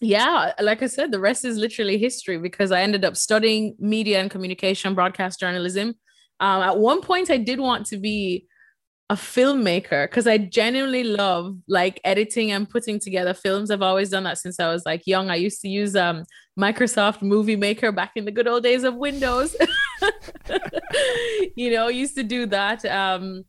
[0.00, 4.20] yeah, like I said, the rest is literally history because I ended up studying media
[4.20, 5.94] and communication, broadcast journalism.
[6.40, 8.46] Um, at one point, I did want to be
[9.10, 13.70] a filmmaker because I genuinely love like editing and putting together films.
[13.70, 15.28] I've always done that since I was like young.
[15.30, 16.24] I used to use um,
[16.58, 19.54] Microsoft Movie Maker back in the good old days of Windows.
[21.56, 22.84] you know, used to do that.
[22.86, 23.44] Um,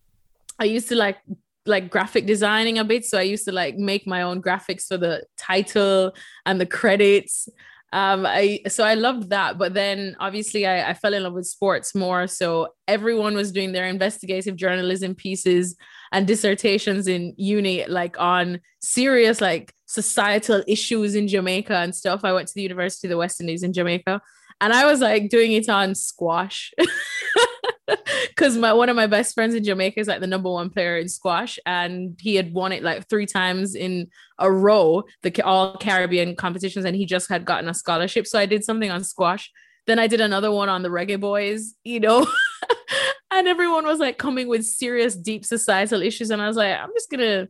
[0.60, 1.18] I used to like
[1.65, 3.06] like graphic designing a bit.
[3.06, 6.13] So I used to like make my own graphics for the title
[6.45, 7.47] and the credits.
[7.93, 11.45] Um, I so I loved that, but then obviously I, I fell in love with
[11.45, 12.26] sports more.
[12.26, 15.76] So everyone was doing their investigative journalism pieces
[16.13, 22.21] and dissertations in uni, like on serious like societal issues in Jamaica and stuff.
[22.24, 24.21] I went to the University of the West Indies in Jamaica,
[24.62, 26.74] and I was like doing it on squash.
[28.41, 30.97] because my one of my best friends in Jamaica is like the number one player
[30.97, 34.08] in squash, and he had won it like three times in
[34.39, 38.25] a row, the all Caribbean competitions, and he just had gotten a scholarship.
[38.25, 39.51] So I did something on squash.
[39.86, 42.25] Then I did another one on the Reggae Boys, you know,
[43.32, 46.89] and everyone was like coming with serious, deep societal issues, and I was like, I'm
[46.95, 47.47] just gonna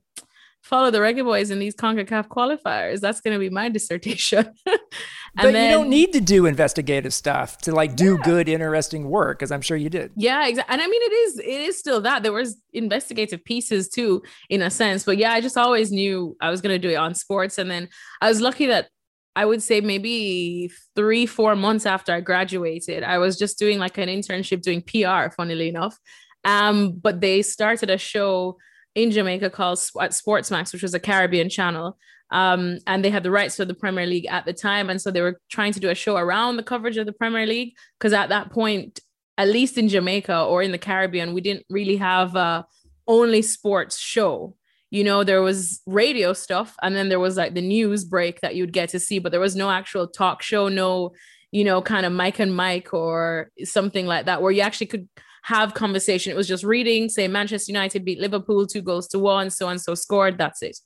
[0.62, 3.00] follow the Reggae Boys in these CONCACAF qualifiers.
[3.00, 4.52] That's to be my dissertation.
[5.36, 8.24] but then, you don't need to do investigative stuff to like do yeah.
[8.26, 10.12] good, interesting work, as I'm sure you did.
[10.16, 10.74] Yeah, exactly.
[10.74, 14.62] And I mean, it is it is still that there was investigative pieces too, in
[14.62, 15.06] a sense.
[15.06, 17.72] But yeah, I just always knew I was going to do it on sports, and
[17.72, 17.88] then
[18.22, 18.90] I was lucky that.
[19.34, 23.98] I would say maybe three, four months after I graduated, I was just doing like
[23.98, 25.98] an internship doing PR, funnily enough.
[26.44, 28.58] Um, but they started a show
[28.94, 31.98] in Jamaica called at Sportsmax, which was a Caribbean channel.
[32.32, 34.90] Um, and they had the rights to the Premier League at the time.
[34.90, 37.46] And so they were trying to do a show around the coverage of the Premier
[37.46, 37.74] League.
[38.00, 39.02] Because at that point,
[39.38, 42.66] at least in Jamaica or in the Caribbean, we didn't really have a
[43.08, 44.56] only sports show.
[44.92, 48.56] You know, there was radio stuff, and then there was like the news break that
[48.56, 51.14] you'd get to see, but there was no actual talk show, no,
[51.52, 55.08] you know, kind of Mike and Mike or something like that, where you actually could
[55.44, 56.32] have conversation.
[56.32, 59.82] It was just reading, say Manchester United beat Liverpool two goals to one, so and
[59.82, 60.38] so scored.
[60.38, 60.78] That's it.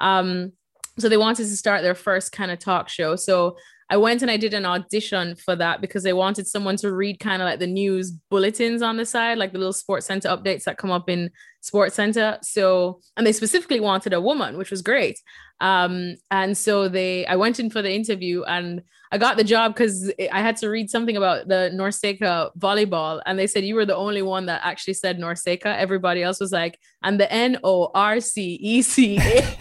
[0.00, 0.52] Um,
[0.98, 3.16] so they wanted to start their first kind of talk show.
[3.16, 3.56] So
[3.90, 7.20] I went and I did an audition for that because they wanted someone to read
[7.20, 10.64] kind of like the news bulletins on the side, like the little sports center updates
[10.64, 11.30] that come up in
[11.64, 12.38] sports center.
[12.42, 15.18] So, and they specifically wanted a woman, which was great.
[15.60, 18.82] Um, and so they, I went in for the interview and
[19.14, 23.38] I got the job because I had to read something about the NORCECA volleyball, and
[23.38, 25.66] they said you were the only one that actually said NORCECA.
[25.66, 29.56] Everybody else was like, and the N O R C E C A,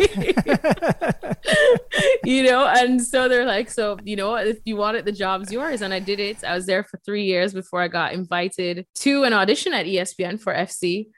[2.23, 2.65] you know.
[2.65, 5.83] And so they're like, so you know, if you want it, the job's yours.
[5.83, 6.43] And I did it.
[6.43, 10.39] I was there for three years before I got invited to an audition at ESPN
[10.39, 11.09] for FC,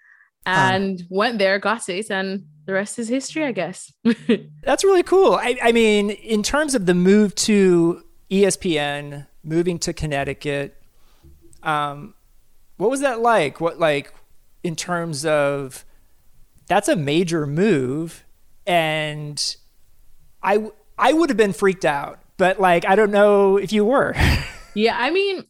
[0.45, 3.91] and went there, got it, and the rest is history, I guess.
[4.63, 5.34] That's really cool.
[5.34, 10.81] I, I mean, in terms of the move to ESPN, moving to Connecticut.
[11.63, 12.15] Um,
[12.77, 13.62] what was that like?
[13.62, 14.13] What like
[14.63, 15.86] in terms of
[16.67, 18.25] that's a major move,
[18.65, 19.55] and
[20.43, 24.15] I I would have been freaked out, but like I don't know if you were.
[24.73, 25.45] yeah, I mean,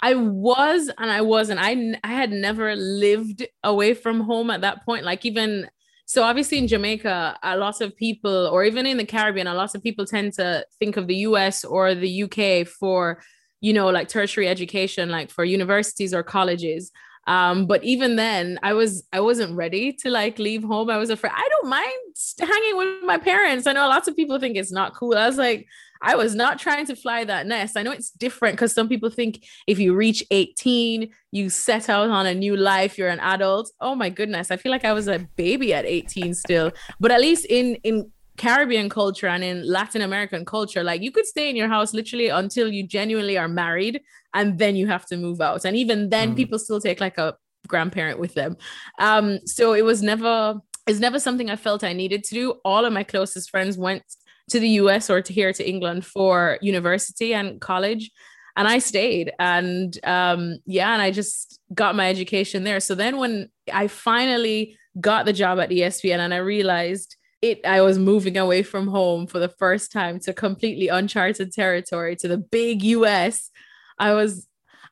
[0.00, 1.60] I was and I wasn't.
[1.60, 5.04] I I had never lived away from home at that point.
[5.04, 5.68] Like even
[6.08, 9.74] so obviously in Jamaica, a lot of people, or even in the Caribbean, a lot
[9.74, 13.22] of people tend to think of the US or the UK for,
[13.60, 16.90] you know, like tertiary education, like for universities or colleges.
[17.26, 20.88] Um, but even then, I was I wasn't ready to like leave home.
[20.88, 21.34] I was afraid.
[21.36, 21.92] I don't mind
[22.40, 23.66] hanging with my parents.
[23.66, 25.14] I know lots of people think it's not cool.
[25.14, 25.66] I was like,
[26.02, 27.76] I was not trying to fly that nest.
[27.76, 32.10] I know it's different because some people think if you reach 18, you set out
[32.10, 33.70] on a new life, you're an adult.
[33.80, 34.50] Oh my goodness.
[34.50, 36.72] I feel like I was a baby at 18 still.
[37.00, 41.26] But at least in in Caribbean culture and in Latin American culture, like you could
[41.26, 44.00] stay in your house literally until you genuinely are married
[44.32, 45.64] and then you have to move out.
[45.64, 46.36] And even then, mm.
[46.36, 47.36] people still take like a
[47.66, 48.56] grandparent with them.
[49.00, 52.54] Um, so it was never it's never something I felt I needed to do.
[52.64, 54.02] All of my closest friends went
[54.48, 58.10] to the US or to here to England for university and college.
[58.56, 59.32] and I stayed.
[59.38, 62.80] And um, yeah, and I just got my education there.
[62.80, 67.82] So then when I finally got the job at ESPN and I realized it I
[67.82, 72.38] was moving away from home for the first time to completely uncharted territory to the
[72.38, 73.50] big US.
[73.98, 74.46] I was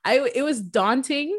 [0.05, 1.39] I it was daunting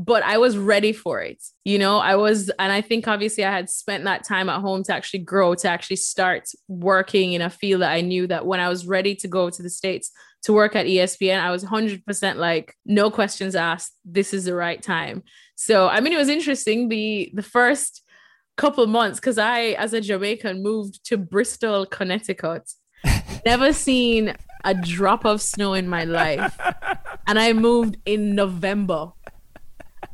[0.00, 1.42] but I was ready for it.
[1.64, 4.84] You know, I was, and I think obviously I had spent that time at home
[4.84, 8.60] to actually grow, to actually start working in a field that I knew that when
[8.60, 10.12] I was ready to go to the States
[10.44, 13.98] to work at ESPN, I was 100% like, no questions asked.
[14.04, 15.24] This is the right time.
[15.56, 16.88] So, I mean, it was interesting.
[16.88, 18.04] The, the first
[18.56, 22.70] couple months, because I, as a Jamaican, moved to Bristol, Connecticut,
[23.44, 26.56] never seen a drop of snow in my life.
[27.28, 29.12] And I moved in November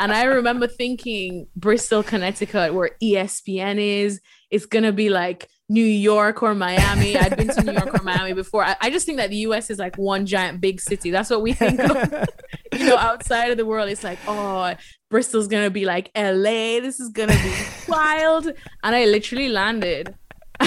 [0.01, 4.21] and I remember thinking Bristol, Connecticut, where ESPN is,
[4.51, 7.17] it's gonna be like New York or Miami.
[7.17, 8.65] I'd been to New York or Miami before.
[8.65, 11.11] I, I, just think that the US is like one giant big city.
[11.11, 12.29] That's what we think of.
[12.73, 14.75] you know, outside of the world, it's like, oh,
[15.11, 16.81] Bristol's gonna be like LA.
[16.81, 17.55] This is gonna be
[17.89, 18.47] wild.
[18.83, 20.15] And I literally landed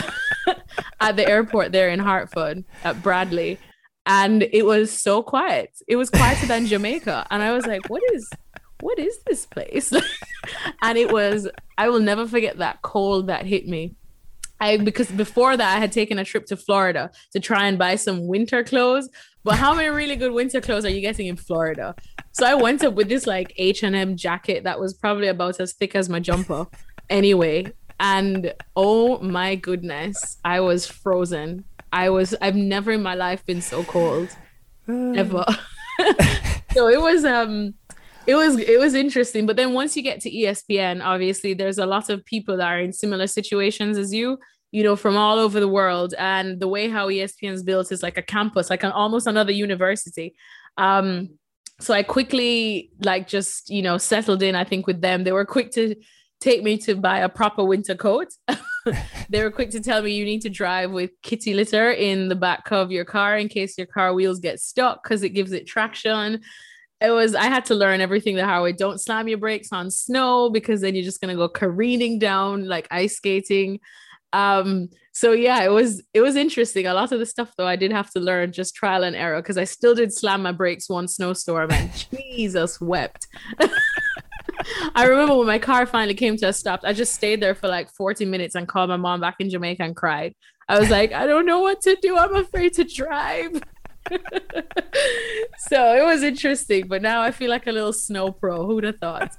[0.99, 3.59] at the airport there in Hartford at Bradley.
[4.07, 5.71] And it was so quiet.
[5.87, 7.27] It was quieter than Jamaica.
[7.29, 8.29] And I was like, what is
[8.81, 9.91] what is this place?
[10.81, 11.47] and it was,
[11.77, 13.95] I will never forget that cold that hit me.
[14.59, 17.95] I because before that I had taken a trip to Florida to try and buy
[17.95, 19.09] some winter clothes.
[19.43, 21.95] But how many really good winter clothes are you getting in Florida?
[22.31, 25.95] So I went up with this like H&M jacket that was probably about as thick
[25.95, 26.65] as my jumper.
[27.09, 31.63] Anyway, and oh my goodness, I was frozen.
[31.93, 34.29] I was I've never in my life been so cold.
[34.87, 35.45] Ever.
[36.73, 37.75] so it was um
[38.27, 41.85] it was it was interesting but then once you get to espn obviously there's a
[41.85, 44.37] lot of people that are in similar situations as you
[44.71, 46.13] you know from all over the world.
[46.17, 49.51] And the way how espn is built is like a campus like an almost another
[49.51, 50.35] university.
[50.77, 51.29] Um
[51.79, 55.23] so i quickly like just you know settled in i think with them.
[55.23, 55.95] They were quick to
[56.39, 58.29] take me to buy a proper winter coat.
[59.29, 62.37] They were quick to tell me you need to drive with kitty litter in the
[62.37, 65.67] back of your car in case your car wheels get stuck because it gives it
[65.67, 66.39] traction
[66.99, 68.71] it was I had to learn everything the hard way.
[68.71, 72.87] Don't slam your brakes on snow because then you're just gonna go careening down like
[72.91, 73.79] ice skating.
[74.33, 76.87] Um, so yeah, it was it was interesting.
[76.87, 79.41] A lot of the stuff though I did have to learn just trial and error
[79.41, 83.27] because I still did slam my brakes one snowstorm and Jesus wept.
[84.95, 87.67] I remember when my car finally came to a stop, I just stayed there for
[87.67, 90.33] like 40 minutes and called my mom back in Jamaica and cried.
[90.69, 92.17] I was like, I don't know what to do.
[92.17, 93.61] I'm afraid to drive.
[95.57, 98.65] so it was interesting, but now I feel like a little snow pro.
[98.65, 99.35] Who'd have thought?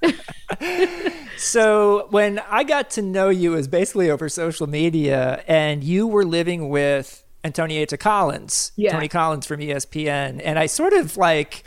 [1.37, 6.07] so when I got to know you, it was basically over social media, and you
[6.07, 8.93] were living with Antonietta Collins, yeah.
[8.93, 11.65] Tony Collins from ESPN, and I sort of like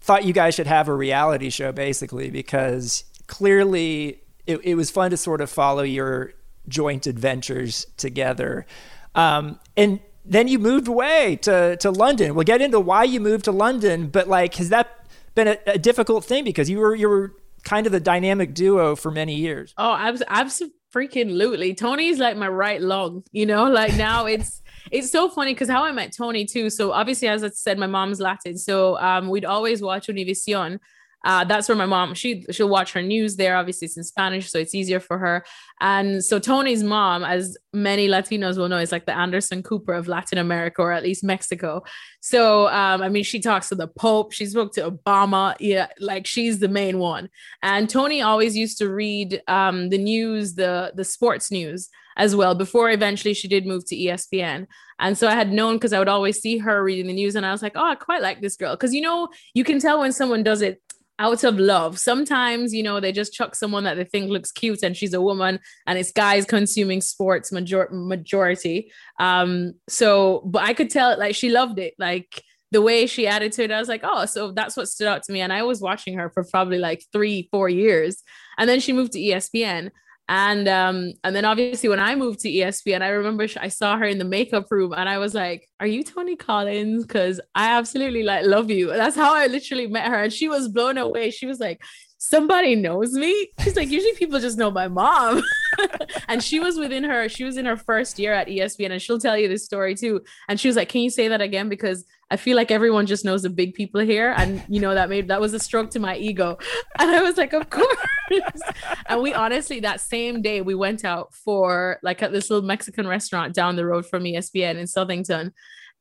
[0.00, 5.10] thought you guys should have a reality show, basically, because clearly it, it was fun
[5.10, 6.34] to sort of follow your
[6.68, 8.66] joint adventures together.
[9.14, 12.34] Um, and then you moved away to, to London.
[12.34, 15.78] We'll get into why you moved to London, but like, has that been a, a
[15.78, 19.74] difficult thing because you were you were kind of the dynamic duo for many years?
[19.78, 20.78] Oh, abs- absolutely.
[20.94, 21.74] Freaking lootly.
[21.74, 23.64] Tony's like my right lung, you know.
[23.64, 24.60] Like now it's
[24.90, 26.68] it's so funny because how I met Tony too.
[26.68, 30.78] So obviously, as I said, my mom's Latin, so um, we'd always watch Univision
[31.24, 33.56] uh, that's where my mom she she'll watch her news there.
[33.56, 35.44] Obviously, it's in Spanish, so it's easier for her.
[35.80, 40.08] And so Tony's mom, as many Latinos will know, is like the Anderson Cooper of
[40.08, 41.82] Latin America, or at least Mexico.
[42.20, 44.32] So um, I mean, she talks to the Pope.
[44.32, 45.54] She spoke to Obama.
[45.60, 47.28] Yeah, like she's the main one.
[47.62, 52.54] And Tony always used to read um, the news, the the sports news as well
[52.54, 54.66] before eventually she did move to ESPN.
[54.98, 57.44] And so I had known because I would always see her reading the news and
[57.44, 58.74] I was like, oh, I quite like this girl.
[58.74, 60.80] Because you know, you can tell when someone does it
[61.18, 61.98] out of love.
[61.98, 65.20] Sometimes, you know, they just chuck someone that they think looks cute and she's a
[65.20, 68.90] woman and it's guys consuming sports major- majority.
[69.18, 71.94] Um, so, but I could tell like she loved it.
[71.98, 72.42] Like
[72.72, 75.22] the way she added to it, I was like, oh, so that's what stood out
[75.24, 75.40] to me.
[75.40, 78.22] And I was watching her for probably like three, four years.
[78.58, 79.90] And then she moved to ESPN.
[80.34, 84.06] And um, and then obviously when I moved to ESPN, I remember I saw her
[84.06, 88.22] in the makeup room, and I was like, "Are you Tony Collins?" Because I absolutely
[88.22, 88.86] like love you.
[88.86, 91.32] That's how I literally met her, and she was blown away.
[91.32, 91.82] She was like,
[92.16, 95.42] "Somebody knows me." She's like, "Usually people just know my mom."
[96.28, 99.20] and she was within her, she was in her first year at ESPN, and she'll
[99.20, 100.22] tell you this story too.
[100.48, 103.26] And she was like, "Can you say that again?" Because I feel like everyone just
[103.26, 104.32] knows the big people here.
[104.38, 106.56] And you know, that made that was a stroke to my ego.
[106.98, 107.96] And I was like, of course.
[109.06, 113.06] and we honestly, that same day, we went out for like at this little Mexican
[113.06, 115.52] restaurant down the road from ESPN in Southington.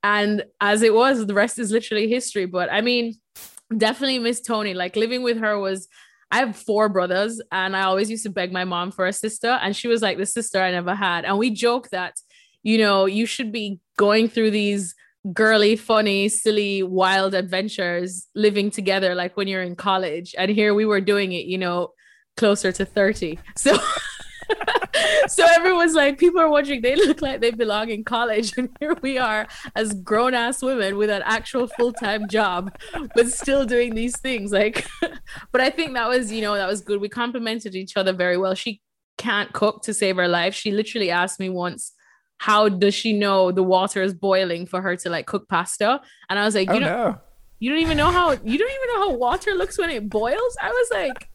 [0.04, 2.46] And as it was, the rest is literally history.
[2.46, 3.16] But I mean,
[3.76, 4.74] definitely miss Tony.
[4.74, 5.88] Like living with her was
[6.32, 9.60] I have four brothers, and I always used to beg my mom for a sister,
[9.62, 11.26] and she was like the sister I never had.
[11.26, 12.14] And we joke that,
[12.64, 14.96] you know, you should be going through these
[15.34, 20.34] girly, funny, silly, wild adventures living together, like when you're in college.
[20.38, 21.90] And here we were doing it, you know,
[22.38, 23.40] closer to 30.
[23.58, 23.78] So
[25.28, 28.54] so everyone's like, people are watching, they look like they belong in college.
[28.58, 32.76] And here we are as grown ass women with an actual full time job,
[33.16, 34.52] but still doing these things.
[34.52, 34.88] Like,
[35.52, 37.02] but I think that was, you know, that was good.
[37.02, 38.56] We complemented each other very well.
[38.56, 38.82] She
[39.18, 40.54] can't cook to save her life.
[40.54, 41.94] She literally asked me once,
[42.42, 46.02] how does she know the water is boiling for her to like cook pasta?
[46.28, 47.20] And I was like, oh, you oh, don't, no.
[47.60, 50.58] you don't even know how you don't even know how water looks when it boils.
[50.60, 51.30] I was like,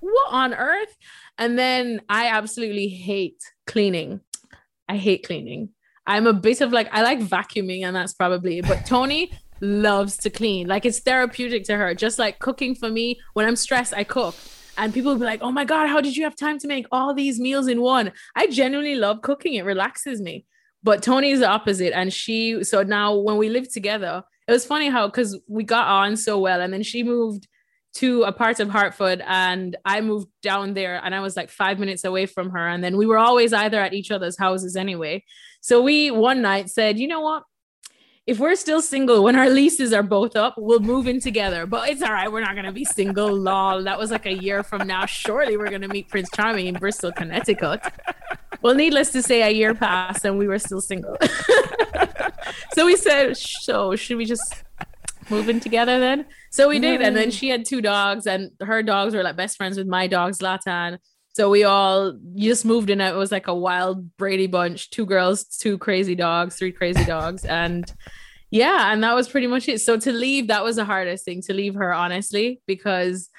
[0.00, 0.96] what on earth?
[1.36, 4.22] And then I absolutely hate cleaning.
[4.88, 5.68] I hate cleaning.
[6.06, 8.66] I'm a bit of like I like vacuuming, and that's probably it.
[8.66, 9.30] But Tony
[9.60, 10.66] loves to clean.
[10.66, 11.94] Like it's therapeutic to her.
[11.94, 13.20] Just like cooking for me.
[13.34, 14.34] When I'm stressed, I cook
[14.78, 16.86] and people will be like, "Oh my god, how did you have time to make
[16.90, 20.46] all these meals in one?" I genuinely love cooking; it relaxes me.
[20.82, 22.64] But Tony is the opposite, and she.
[22.64, 26.38] So now when we lived together, it was funny how because we got on so
[26.38, 27.48] well, and then she moved
[27.94, 31.78] to a part of Hartford, and I moved down there, and I was like five
[31.78, 35.24] minutes away from her, and then we were always either at each other's houses anyway.
[35.60, 37.42] So we one night said, "You know what?
[38.28, 41.64] If we're still single when our leases are both up, we'll move in together.
[41.64, 42.30] But it's all right.
[42.30, 43.32] We're not going to be single.
[43.32, 43.82] Lol.
[43.84, 45.06] That was like a year from now.
[45.06, 47.80] Surely we're going to meet Prince Charming in Bristol, Connecticut.
[48.60, 51.16] Well, needless to say, a year passed and we were still single.
[52.74, 54.62] so we said, so should we just
[55.30, 56.26] move in together then?
[56.50, 57.00] So we did.
[57.00, 57.32] And then mm.
[57.32, 60.98] she had two dogs and her dogs were like best friends with my dogs, Latan.
[61.38, 63.00] So we all just moved in.
[63.00, 67.44] It was like a wild Brady bunch, two girls, two crazy dogs, three crazy dogs.
[67.44, 67.88] And
[68.50, 69.80] yeah, and that was pretty much it.
[69.80, 73.30] So to leave, that was the hardest thing to leave her, honestly, because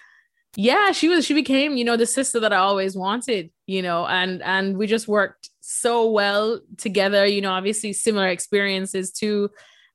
[0.55, 4.07] yeah, she was she became, you know, the sister that I always wanted, you know,
[4.07, 9.49] and and we just worked so well together, you know, obviously similar experiences too.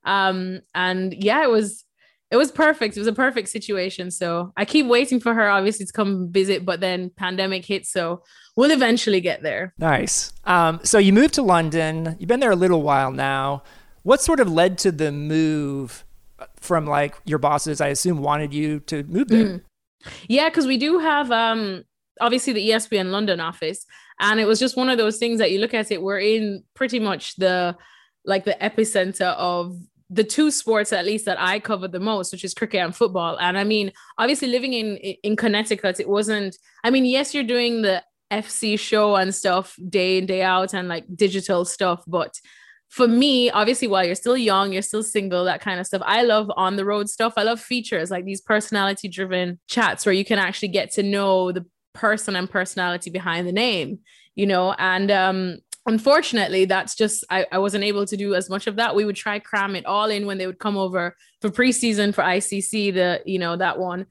[0.04, 1.83] Um, and yeah, it was
[2.34, 2.96] it was perfect.
[2.96, 4.10] It was a perfect situation.
[4.10, 7.86] So I keep waiting for her, obviously, to come visit, but then pandemic hit.
[7.86, 8.24] So
[8.56, 9.72] we'll eventually get there.
[9.78, 10.32] Nice.
[10.42, 12.16] Um, so you moved to London.
[12.18, 13.62] You've been there a little while now.
[14.02, 16.04] What sort of led to the move
[16.56, 17.80] from like your bosses?
[17.80, 19.44] I assume wanted you to move there.
[19.44, 19.62] Mm.
[20.26, 21.84] Yeah, because we do have um
[22.20, 23.86] obviously the ESPN London office,
[24.18, 26.02] and it was just one of those things that you look at it.
[26.02, 27.76] We're in pretty much the
[28.24, 29.76] like the epicenter of
[30.10, 33.38] the two sports at least that I covered the most, which is cricket and football.
[33.38, 36.56] And I mean, obviously living in in Connecticut, it wasn't.
[36.82, 40.88] I mean, yes, you're doing the FC show and stuff day in day out and
[40.88, 42.34] like digital stuff, but
[42.94, 46.00] for me, obviously, while you're still young, you're still single, that kind of stuff.
[46.04, 47.32] I love on the road stuff.
[47.36, 51.50] I love features like these personality driven chats where you can actually get to know
[51.50, 53.98] the person and personality behind the name,
[54.36, 54.74] you know.
[54.78, 58.94] And um, unfortunately that's just I, I wasn't able to do as much of that.
[58.94, 62.22] We would try cram it all in when they would come over for preseason for
[62.22, 64.06] icc the you know that one.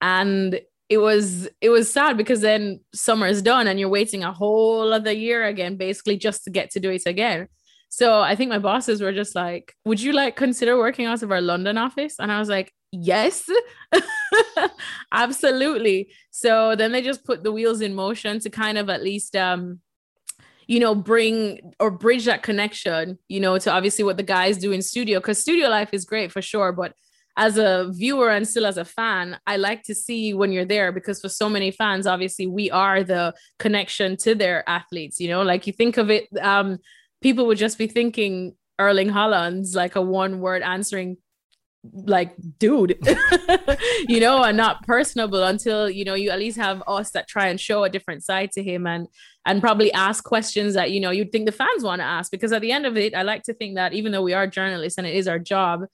[0.00, 4.32] And it was it was sad because then summer is done and you're waiting a
[4.32, 7.48] whole other year again basically just to get to do it again.
[7.88, 11.32] So i think my bosses were just like would you like consider working out of
[11.32, 12.16] our london office?
[12.18, 13.48] And i was like yes.
[15.12, 16.10] Absolutely.
[16.30, 19.80] So then they just put the wheels in motion to kind of at least um
[20.66, 24.72] you know, bring or bridge that connection, you know, to obviously what the guys do
[24.72, 25.20] in studio.
[25.20, 26.72] Cause studio life is great for sure.
[26.72, 26.92] But
[27.36, 30.90] as a viewer and still as a fan, I like to see when you're there
[30.90, 35.42] because for so many fans, obviously, we are the connection to their athletes, you know,
[35.42, 36.78] like you think of it, um,
[37.22, 41.18] people would just be thinking Erling Haaland's like a one word answering
[41.92, 42.98] like dude
[44.08, 47.46] you know and not personable until you know you at least have us that try
[47.46, 49.06] and show a different side to him and
[49.46, 52.52] and probably ask questions that you know you'd think the fans want to ask because
[52.52, 54.98] at the end of it i like to think that even though we are journalists
[54.98, 55.84] and it is our job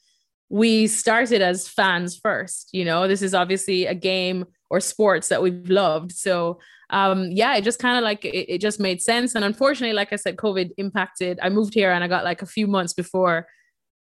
[0.48, 3.08] we started as fans first you know?
[3.08, 6.12] This is obviously a game or sports that we've loved.
[6.12, 6.58] So
[6.90, 9.34] um yeah it just kind of like it, it just made sense.
[9.34, 11.38] And unfortunately like i said covid impacted.
[11.42, 13.46] I moved here and i got like a few months before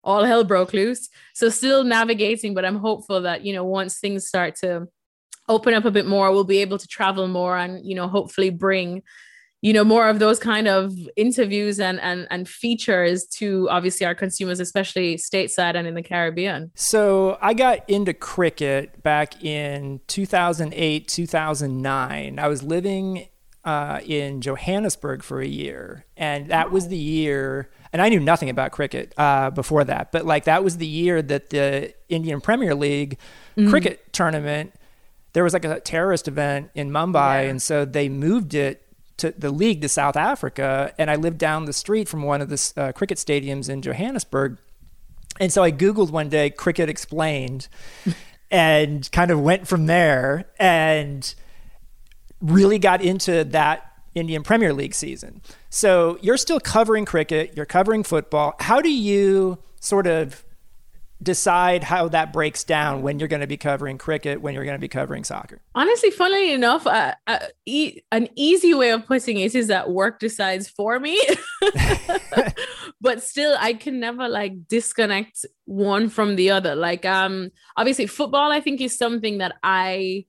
[0.06, 1.08] all hell broke loose.
[1.34, 4.86] So still navigating, but I'm hopeful that, you know, once things start to
[5.48, 8.50] open up a bit more, we'll be able to travel more and, you know, hopefully
[8.50, 9.02] bring,
[9.66, 14.14] you know, more of those kind of interviews and and and features to obviously our
[14.14, 16.70] consumers, especially stateside and in the Caribbean.
[16.76, 22.38] So I got into cricket back in 2008, 2009.
[22.38, 23.26] I was living
[23.64, 27.68] uh, in Johannesburg for a year, and that was the year.
[27.92, 31.20] And I knew nothing about cricket uh, before that, but like that was the year
[31.22, 33.18] that the Indian Premier League
[33.58, 33.68] mm.
[33.68, 34.74] cricket tournament.
[35.32, 37.50] There was like a terrorist event in Mumbai, yeah.
[37.50, 38.85] and so they moved it
[39.18, 40.92] to the league to South Africa.
[40.98, 44.58] And I lived down the street from one of the uh, cricket stadiums in Johannesburg.
[45.38, 47.68] And so I Googled one day cricket explained
[48.50, 51.34] and kind of went from there and
[52.40, 55.42] really got into that Indian Premier League season.
[55.68, 58.54] So you're still covering cricket, you're covering football.
[58.60, 60.45] How do you sort of
[61.22, 64.76] decide how that breaks down when you're going to be covering cricket, when you're going
[64.76, 65.60] to be covering soccer?
[65.74, 70.18] Honestly, funnily enough, uh, uh, e- an easy way of putting it is that work
[70.18, 71.20] decides for me.
[73.00, 76.74] but still, I can never like disconnect one from the other.
[76.74, 80.26] Like, um, obviously, football, I think, is something that I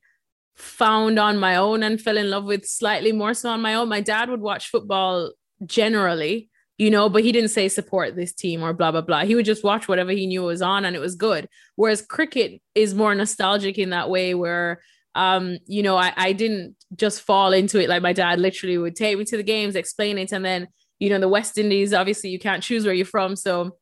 [0.56, 3.90] found on my own and fell in love with slightly more so on my own.
[3.90, 5.34] My dad would watch football
[5.66, 9.26] generally you know, but he didn't say support this team or blah, blah, blah.
[9.26, 11.50] He would just watch whatever he knew was on and it was good.
[11.76, 14.82] Whereas cricket is more nostalgic in that way where,
[15.16, 17.90] um, you know, I, I didn't just fall into it.
[17.90, 20.32] Like my dad literally would take me to the games, explain it.
[20.32, 20.68] And then,
[21.00, 23.36] you know, the West Indies, obviously you can't choose where you're from.
[23.36, 23.76] So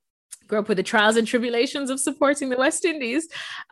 [0.47, 3.27] grew up with the trials and tribulations of supporting the West Indies.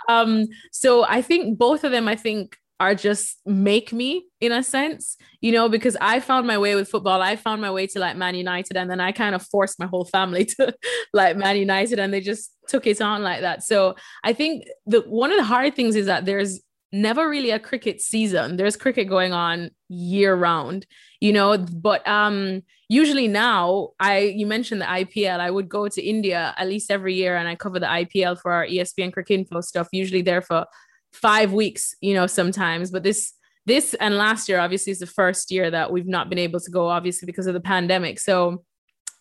[0.09, 4.63] Um, so I think both of them, I think are just make me in a
[4.63, 7.21] sense, you know, because I found my way with football.
[7.21, 9.85] I found my way to like Man United, and then I kind of forced my
[9.85, 10.73] whole family to
[11.13, 13.63] like Man United, and they just took it on like that.
[13.63, 16.61] So I think the one of the hard things is that there's
[16.93, 18.55] never really a cricket season.
[18.55, 20.85] There's cricket going on year round,
[21.19, 26.01] you know, but um usually now I you mentioned the IPL, I would go to
[26.01, 29.61] India at least every year and I cover the IPL for our ESPN Cricket Info
[29.61, 30.65] stuff, usually there for
[31.13, 32.91] five weeks, you know, sometimes.
[32.91, 33.33] But this
[33.65, 36.71] this and last year obviously is the first year that we've not been able to
[36.71, 38.19] go, obviously because of the pandemic.
[38.19, 38.63] So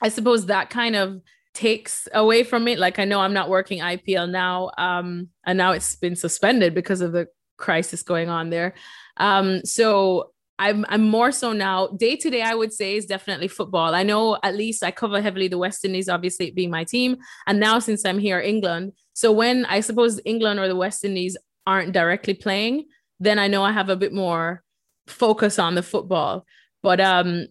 [0.01, 1.21] I suppose that kind of
[1.55, 2.79] takes away from it.
[2.79, 7.01] Like I know I'm not working IPL now, um, and now it's been suspended because
[7.01, 8.75] of the crisis going on there.
[9.19, 12.43] Um, so I'm I'm more so now day to day.
[12.43, 13.95] I would say is definitely football.
[13.95, 17.17] I know at least I cover heavily the West Indies, obviously being my team,
[17.47, 18.93] and now since I'm here, England.
[19.13, 21.37] So when I suppose England or the West Indies
[21.67, 22.87] aren't directly playing,
[23.21, 24.63] then I know I have a bit more
[25.07, 26.45] focus on the football.
[26.83, 27.47] But um,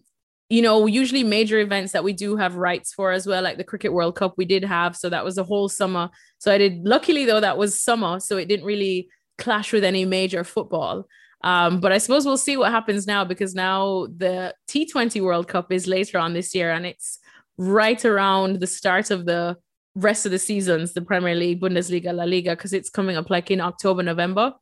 [0.52, 3.64] you know, usually major events that we do have rights for as well, like the
[3.64, 4.94] Cricket World Cup, we did have.
[4.94, 6.10] So that was the whole summer.
[6.36, 8.20] So I did, luckily though, that was summer.
[8.20, 9.08] So it didn't really
[9.38, 11.06] clash with any major football.
[11.42, 15.72] Um, but I suppose we'll see what happens now because now the T20 World Cup
[15.72, 17.18] is later on this year and it's
[17.56, 19.56] right around the start of the
[19.94, 23.50] rest of the seasons, the Premier League, Bundesliga, La Liga, because it's coming up like
[23.50, 24.54] in October, November.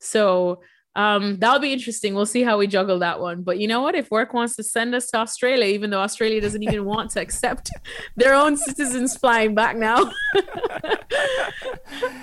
[0.00, 0.60] So
[0.96, 2.14] um, that'll be interesting.
[2.14, 3.42] We'll see how we juggle that one.
[3.42, 3.94] But you know what?
[3.94, 7.20] If work wants to send us to Australia, even though Australia doesn't even want to
[7.20, 7.70] accept
[8.16, 10.10] their own citizens flying back now,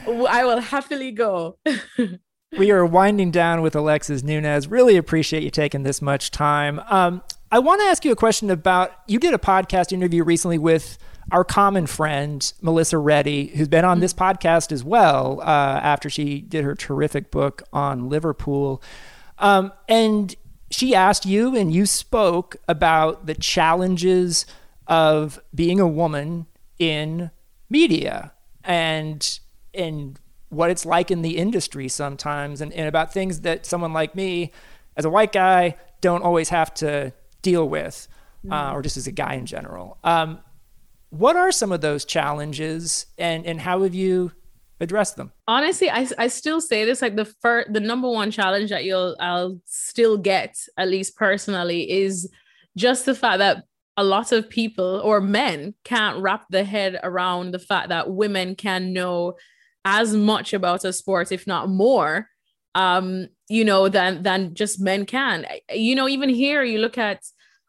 [0.08, 1.60] I will happily go.
[2.58, 4.68] we are winding down with Alexis Nunez.
[4.68, 6.80] Really appreciate you taking this much time.
[6.90, 10.58] Um, I want to ask you a question about you did a podcast interview recently
[10.58, 10.98] with
[11.32, 16.42] our common friend, Melissa Reddy, who's been on this podcast as well uh, after she
[16.42, 18.82] did her terrific book on Liverpool.
[19.40, 20.36] Um, and
[20.70, 24.46] she asked you, and you spoke about the challenges
[24.88, 26.48] of being a woman
[26.78, 27.32] in
[27.70, 29.40] media and
[29.74, 30.20] and
[30.50, 34.52] what it's like in the industry sometimes and, and about things that someone like me
[34.96, 37.12] as a white guy don't always have to
[37.42, 38.08] deal with
[38.52, 39.98] uh, or just as a guy in general.
[40.04, 40.40] Um,
[41.14, 44.32] what are some of those challenges and, and how have you
[44.80, 45.32] addressed them?
[45.48, 49.16] Honestly, I, I still say this like the first, the number one challenge that you'll,
[49.20, 52.32] I'll still get, at least personally, is
[52.76, 57.52] just the fact that a lot of people or men can't wrap their head around
[57.52, 59.36] the fact that women can know
[59.86, 62.28] as much about a sport, if not more,
[62.74, 65.46] um, you know, than than just men can.
[65.72, 67.22] You know, even here, you look at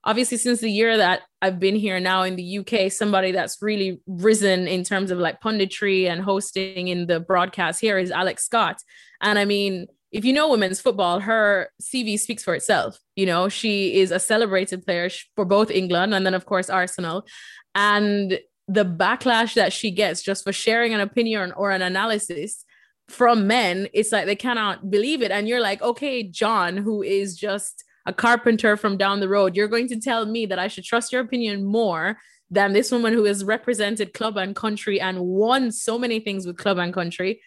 [0.04, 4.00] obviously since the year that I've been here now in the UK, somebody that's really
[4.06, 8.76] risen in terms of like punditry and hosting in the broadcast here is Alex Scott.
[9.20, 12.98] And I mean, if you know women's football, her CV speaks for itself.
[13.16, 17.26] You know, she is a celebrated player for both England and then, of course, Arsenal.
[17.74, 18.38] And
[18.68, 22.64] the backlash that she gets just for sharing an opinion or an analysis
[23.08, 25.30] from men, it's like they cannot believe it.
[25.30, 29.68] And you're like, okay, John, who is just a carpenter from down the road, you're
[29.68, 32.18] going to tell me that I should trust your opinion more
[32.50, 36.58] than this woman who has represented club and country and won so many things with
[36.58, 37.40] club and country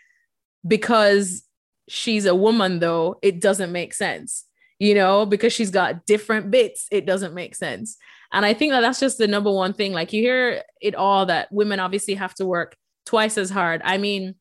[0.67, 1.43] because
[1.87, 4.45] she's a woman, though, it doesn't make sense.
[4.79, 7.97] you know, because she's got different bits, it doesn't make sense.
[8.31, 9.93] And I think that that's just the number one thing.
[9.93, 13.81] Like you hear it all that women obviously have to work twice as hard.
[13.83, 14.35] I mean,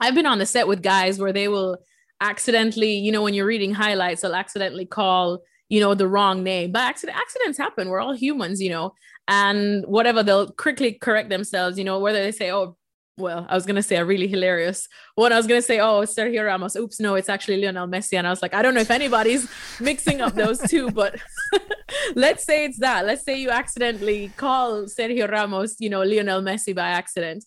[0.00, 1.78] I've been on the set with guys where they will
[2.20, 6.72] accidentally, you know, when you're reading highlights, they'll accidentally call, you know, the wrong name.
[6.72, 7.88] But accident accidents happen.
[7.88, 8.94] We're all humans, you know.
[9.28, 12.76] And whatever, they'll quickly correct themselves, you know, whether they say, oh,
[13.18, 15.32] well, I was gonna say a really hilarious one.
[15.32, 16.76] I was gonna say, oh, Sergio Ramos.
[16.76, 18.18] Oops, no, it's actually Lionel Messi.
[18.18, 19.48] And I was like, I don't know if anybody's
[19.80, 21.18] mixing up those two, but
[22.14, 23.06] let's say it's that.
[23.06, 27.44] Let's say you accidentally call Sergio Ramos, you know, Lionel Messi by accident.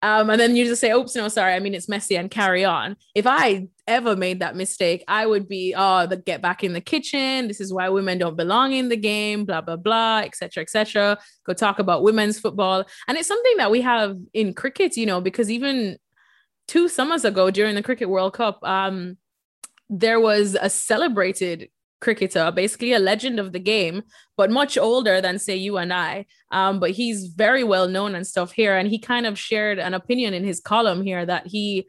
[0.00, 2.64] Um, and then you just say, oops, no, sorry, I mean it's Messi and carry
[2.64, 2.96] on.
[3.14, 6.80] If I ever made that mistake, I would be, oh, the get back in the
[6.80, 7.48] kitchen.
[7.48, 11.18] This is why women don't belong in the game, blah, blah, blah, etc., etc.
[11.44, 12.84] Go talk about women's football.
[13.08, 15.98] And it's something that we have in cricket, you know, because even
[16.68, 19.16] two summers ago during the Cricket World Cup, um,
[19.90, 21.70] there was a celebrated
[22.00, 24.02] cricketer, basically a legend of the game,
[24.36, 26.26] but much older than say you and I.
[26.50, 29.94] Um, but he's very well known and stuff here, and he kind of shared an
[29.94, 31.86] opinion in his column here that he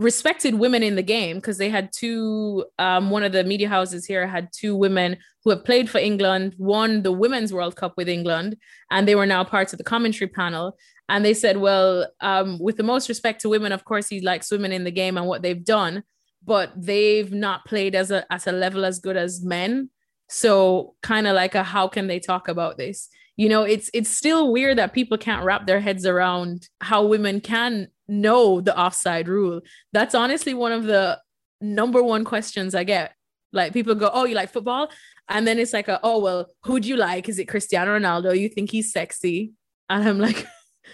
[0.00, 4.06] respected women in the game because they had two um, one of the media houses
[4.06, 8.08] here had two women who have played for england won the women's world cup with
[8.08, 8.56] england
[8.90, 10.76] and they were now parts of the commentary panel.
[11.10, 14.50] And they said well um, with the most respect to women of course he likes
[14.50, 16.02] women in the game and what they've done
[16.44, 19.90] but they've not played as a at a level as good as men.
[20.28, 23.08] So kind of like a how can they talk about this?
[23.36, 27.40] You know, it's it's still weird that people can't wrap their heads around how women
[27.40, 29.60] can know the offside rule.
[29.92, 31.18] That's honestly one of the
[31.60, 33.14] number one questions I get.
[33.52, 34.90] Like people go, "Oh, you like football?"
[35.28, 37.28] And then it's like, a, "Oh, well, who do you like?
[37.28, 38.38] Is it Cristiano Ronaldo?
[38.38, 39.52] You think he's sexy?"
[39.88, 40.46] And I'm like,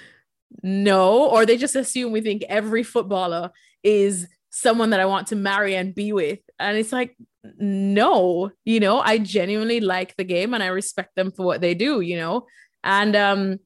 [0.63, 3.51] "No," or they just assume we think every footballer
[3.83, 6.39] is someone that I want to marry and be with.
[6.59, 7.15] And it's like,
[7.59, 11.75] no, you know, I genuinely like the game and I respect them for what they
[11.75, 12.47] do, you know?
[12.83, 13.59] And um,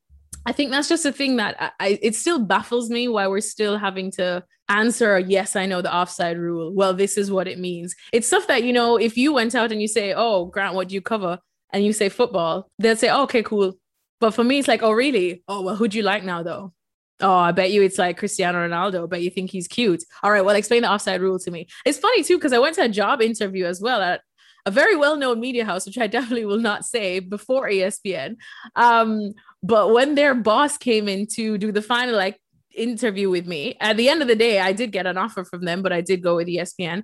[0.47, 3.41] I think that's just a thing that I, I, it still baffles me why we're
[3.41, 6.75] still having to answer, yes, I know the offside rule.
[6.75, 7.95] Well, this is what it means.
[8.13, 10.89] It's stuff that, you know, if you went out and you say, oh, Grant, what
[10.89, 11.39] do you cover?
[11.73, 13.75] And you say football, they'll say, oh, okay, cool.
[14.19, 15.45] But for me, it's like, oh, really?
[15.47, 16.73] Oh, well, who'd you like now, though?
[17.21, 19.05] Oh, I bet you it's like Cristiano Ronaldo.
[19.05, 20.05] I bet you think he's cute.
[20.23, 21.69] All right, well, explain the offside rule to me.
[21.85, 24.23] It's funny too, because I went to a job interview as well at
[24.67, 28.37] a very well-known media house, which I definitely will not say before ESPN.
[28.77, 32.41] Um, but when their boss came in to do the final like
[32.75, 35.65] interview with me, at the end of the day, I did get an offer from
[35.65, 37.03] them, but I did go with ESPN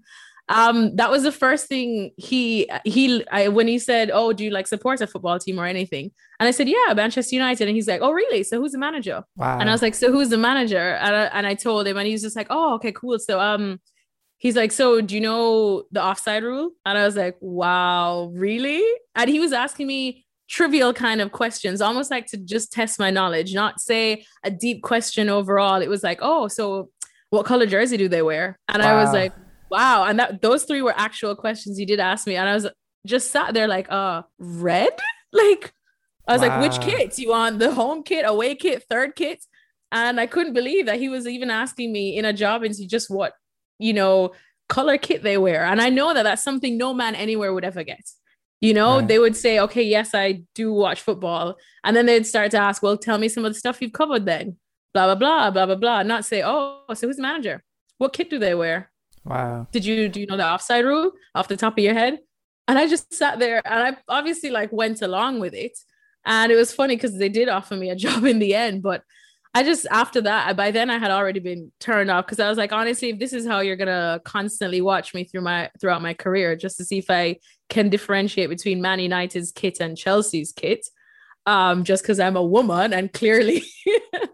[0.49, 4.51] um that was the first thing he he I, when he said oh do you
[4.51, 6.13] like support a football team or anything?
[6.39, 7.67] And i said yeah manchester united.
[7.67, 8.43] And he's like oh really?
[8.45, 9.25] So who's the manager?
[9.37, 9.59] Wow.
[9.59, 10.95] and i was like so who's the manager?
[10.97, 13.19] And I, and I told him and he was just like oh okay cool.
[13.19, 13.81] So um
[14.39, 16.71] he's like so do you know the offside rule?
[16.85, 18.85] And i was like wow really?
[19.17, 23.11] And he was asking me trivial kind of questions almost like to just test my
[23.11, 25.83] knowledge not say a deep question overall.
[25.83, 26.91] It was like oh so
[27.31, 28.61] what color jersey do they wear?
[28.69, 28.97] And wow.
[28.97, 29.33] i was like
[29.71, 30.05] Wow.
[30.05, 32.37] And that those three were actual questions you did ask me.
[32.37, 32.69] And I was
[33.07, 34.91] just sat there like, uh, red?
[35.33, 35.75] Like,
[36.27, 36.61] I was wow.
[36.61, 37.19] like, which kits?
[37.19, 39.45] You want the home kit, away kit, third kit?
[39.93, 43.11] And I couldn't believe that he was even asking me in a job into just
[43.11, 43.35] what,
[43.79, 44.33] you know,
[44.69, 45.65] color kit they wear.
[45.65, 48.01] And I know that that's something no man anywhere would ever get.
[48.61, 49.09] You know, right.
[49.09, 51.57] they would say, okay, yes, I do watch football.
[51.85, 54.25] And then they'd start to ask, well, tell me some of the stuff you've covered
[54.25, 54.57] then.
[54.95, 56.03] Blah, blah, blah, blah, blah, blah.
[56.03, 57.63] Not say, oh, so who's the manager?
[57.99, 58.91] What kit do they wear?
[59.27, 59.67] Wow.
[59.73, 62.21] Did you do you know the offside rule off the top of your head?
[62.69, 65.79] And I just sat there and I obviously like went along with it.
[66.25, 69.03] And it was funny because they did offer me a job in the end, but
[69.55, 72.59] I just after that, by then I had already been turned off because I was
[72.59, 76.13] like, honestly, if this is how you're gonna constantly watch me through my throughout my
[76.13, 77.39] career, just to see if I
[77.71, 80.87] can differentiate between Man United's kit and Chelsea's kit,
[81.47, 83.63] um, just because I'm a woman and clearly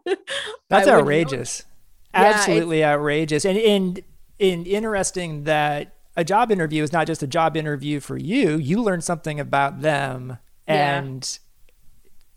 [0.68, 1.66] that's outrageous.
[2.12, 3.44] Absolutely yeah, outrageous.
[3.44, 4.02] And and
[4.42, 8.56] in, interesting that a job interview is not just a job interview for you.
[8.56, 10.36] You learn something about them,
[10.66, 11.38] and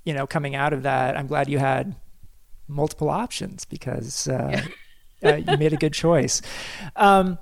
[0.06, 0.12] yeah.
[0.12, 1.96] you know, coming out of that, I'm glad you had
[2.68, 4.62] multiple options because uh,
[5.24, 6.44] uh, you made a good choice.
[6.96, 7.40] Um,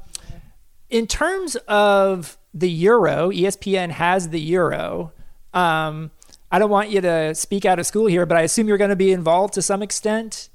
[0.90, 5.12] in terms of the Euro, ESPN has the Euro.
[5.54, 6.12] Um,
[6.50, 8.92] I don't want you to speak out of school here, but I assume you're going
[8.92, 10.50] to be involved to some extent.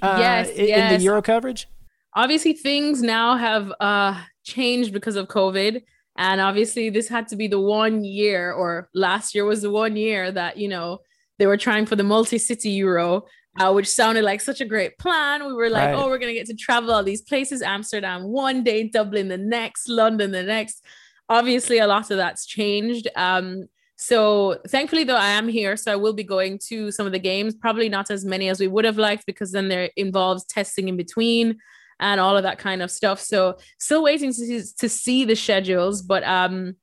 [0.00, 0.92] Uh, yes, in, yes.
[0.92, 1.68] in the Euro coverage
[2.14, 5.82] obviously things now have uh changed because of covid
[6.18, 9.96] and obviously this had to be the one year or last year was the one
[9.96, 10.98] year that you know
[11.38, 13.22] they were trying for the multi-city euro
[13.58, 15.94] uh, which sounded like such a great plan we were like right.
[15.94, 19.38] oh we're going to get to travel all these places amsterdam one day dublin the
[19.38, 20.84] next london the next
[21.30, 23.08] obviously a lot of that's changed.
[23.16, 25.76] Um, so thankfully, though, I am here.
[25.76, 28.58] So I will be going to some of the games, probably not as many as
[28.58, 31.58] we would have liked because then there involves testing in between
[32.00, 33.20] and all of that kind of stuff.
[33.20, 36.74] So still waiting to see, to see the schedules, but um,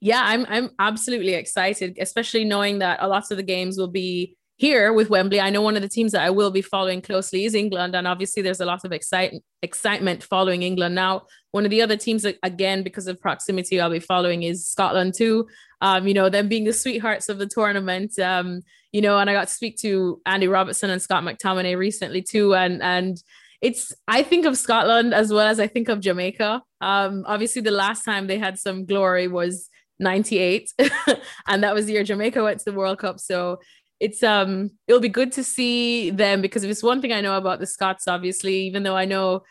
[0.00, 4.36] yeah, I'm I'm absolutely excited, especially knowing that a lot of the games will be
[4.56, 5.40] here with Wembley.
[5.40, 8.06] I know one of the teams that I will be following closely is England, and
[8.08, 11.22] obviously there's a lot of excite- excitement following England now.
[11.52, 15.46] One of the other teams, again, because of proximity, I'll be following is Scotland too
[15.80, 18.18] um, you know, them being the sweethearts of the tournament.
[18.18, 18.62] Um,
[18.92, 22.54] you know, and I got to speak to Andy Robertson and Scott McTominay recently too.
[22.54, 23.22] And and
[23.60, 26.62] it's I think of Scotland as well as I think of Jamaica.
[26.80, 30.72] Um, obviously the last time they had some glory was 98
[31.46, 33.20] and that was the year Jamaica went to the World Cup.
[33.20, 33.60] So
[34.00, 37.36] it's um it'll be good to see them because if it's one thing I know
[37.36, 39.42] about the Scots, obviously, even though I know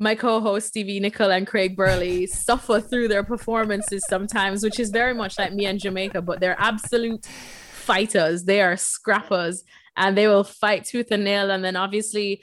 [0.00, 5.12] my co-host Stevie Nicol and Craig Burley suffer through their performances sometimes, which is very
[5.12, 8.44] much like me and Jamaica, but they're absolute fighters.
[8.44, 9.64] They are scrappers
[9.96, 11.50] and they will fight tooth and nail.
[11.50, 12.42] And then obviously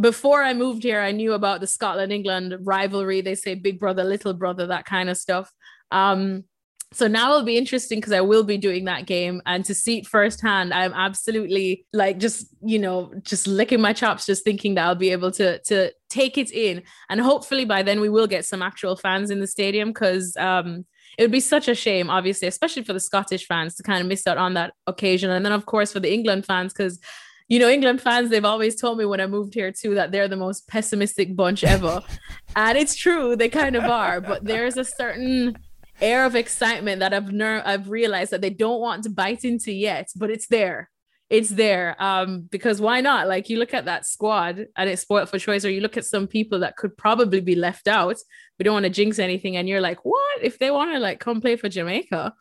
[0.00, 3.20] before I moved here, I knew about the Scotland England rivalry.
[3.20, 5.50] They say big brother, little brother, that kind of stuff.
[5.90, 6.44] Um,
[6.92, 9.98] so now it'll be interesting because I will be doing that game and to see
[9.98, 14.86] it firsthand, I'm absolutely like just, you know, just licking my chops, just thinking that
[14.86, 16.82] I'll be able to to take it in.
[17.10, 20.86] And hopefully by then we will get some actual fans in the stadium because um
[21.18, 24.06] it would be such a shame, obviously, especially for the Scottish fans to kind of
[24.06, 25.30] miss out on that occasion.
[25.30, 27.00] And then of course for the England fans, because
[27.48, 30.28] you know, England fans, they've always told me when I moved here too that they're
[30.28, 32.02] the most pessimistic bunch ever.
[32.56, 35.56] and it's true, they kind of are, but there's a certain
[36.00, 39.72] air of excitement that I've ner- I've realized that they don't want to bite into
[39.72, 40.90] yet, but it's there.
[41.28, 41.96] It's there.
[42.00, 43.26] Um, because why not?
[43.26, 46.04] Like you look at that squad and it's spoiled for choice, or you look at
[46.04, 48.16] some people that could probably be left out.
[48.58, 51.20] We don't want to jinx anything, and you're like, what if they want to like
[51.20, 52.34] come play for Jamaica?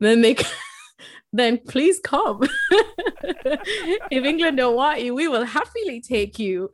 [0.00, 0.36] Then they
[1.32, 2.42] then please come.
[4.10, 6.70] if England don't want you, we will happily take you.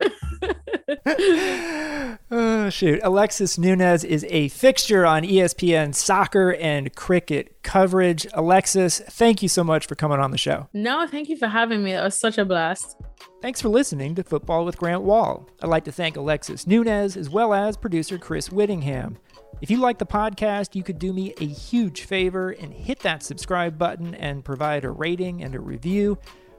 [2.31, 2.99] oh, shoot.
[3.03, 8.25] Alexis Nunez is a fixture on ESPN soccer and cricket coverage.
[8.33, 10.67] Alexis, thank you so much for coming on the show.
[10.73, 11.93] No, thank you for having me.
[11.93, 12.97] That was such a blast.
[13.41, 15.47] Thanks for listening to Football with Grant Wahl.
[15.61, 19.17] I'd like to thank Alexis Nunez as well as producer Chris Whittingham.
[19.59, 23.23] If you like the podcast, you could do me a huge favor and hit that
[23.23, 26.17] subscribe button and provide a rating and a review.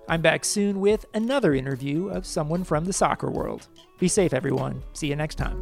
[0.08, 3.68] I'm back soon with another interview of someone from the soccer world.
[3.98, 4.82] Be safe, everyone.
[4.94, 5.60] See you next time.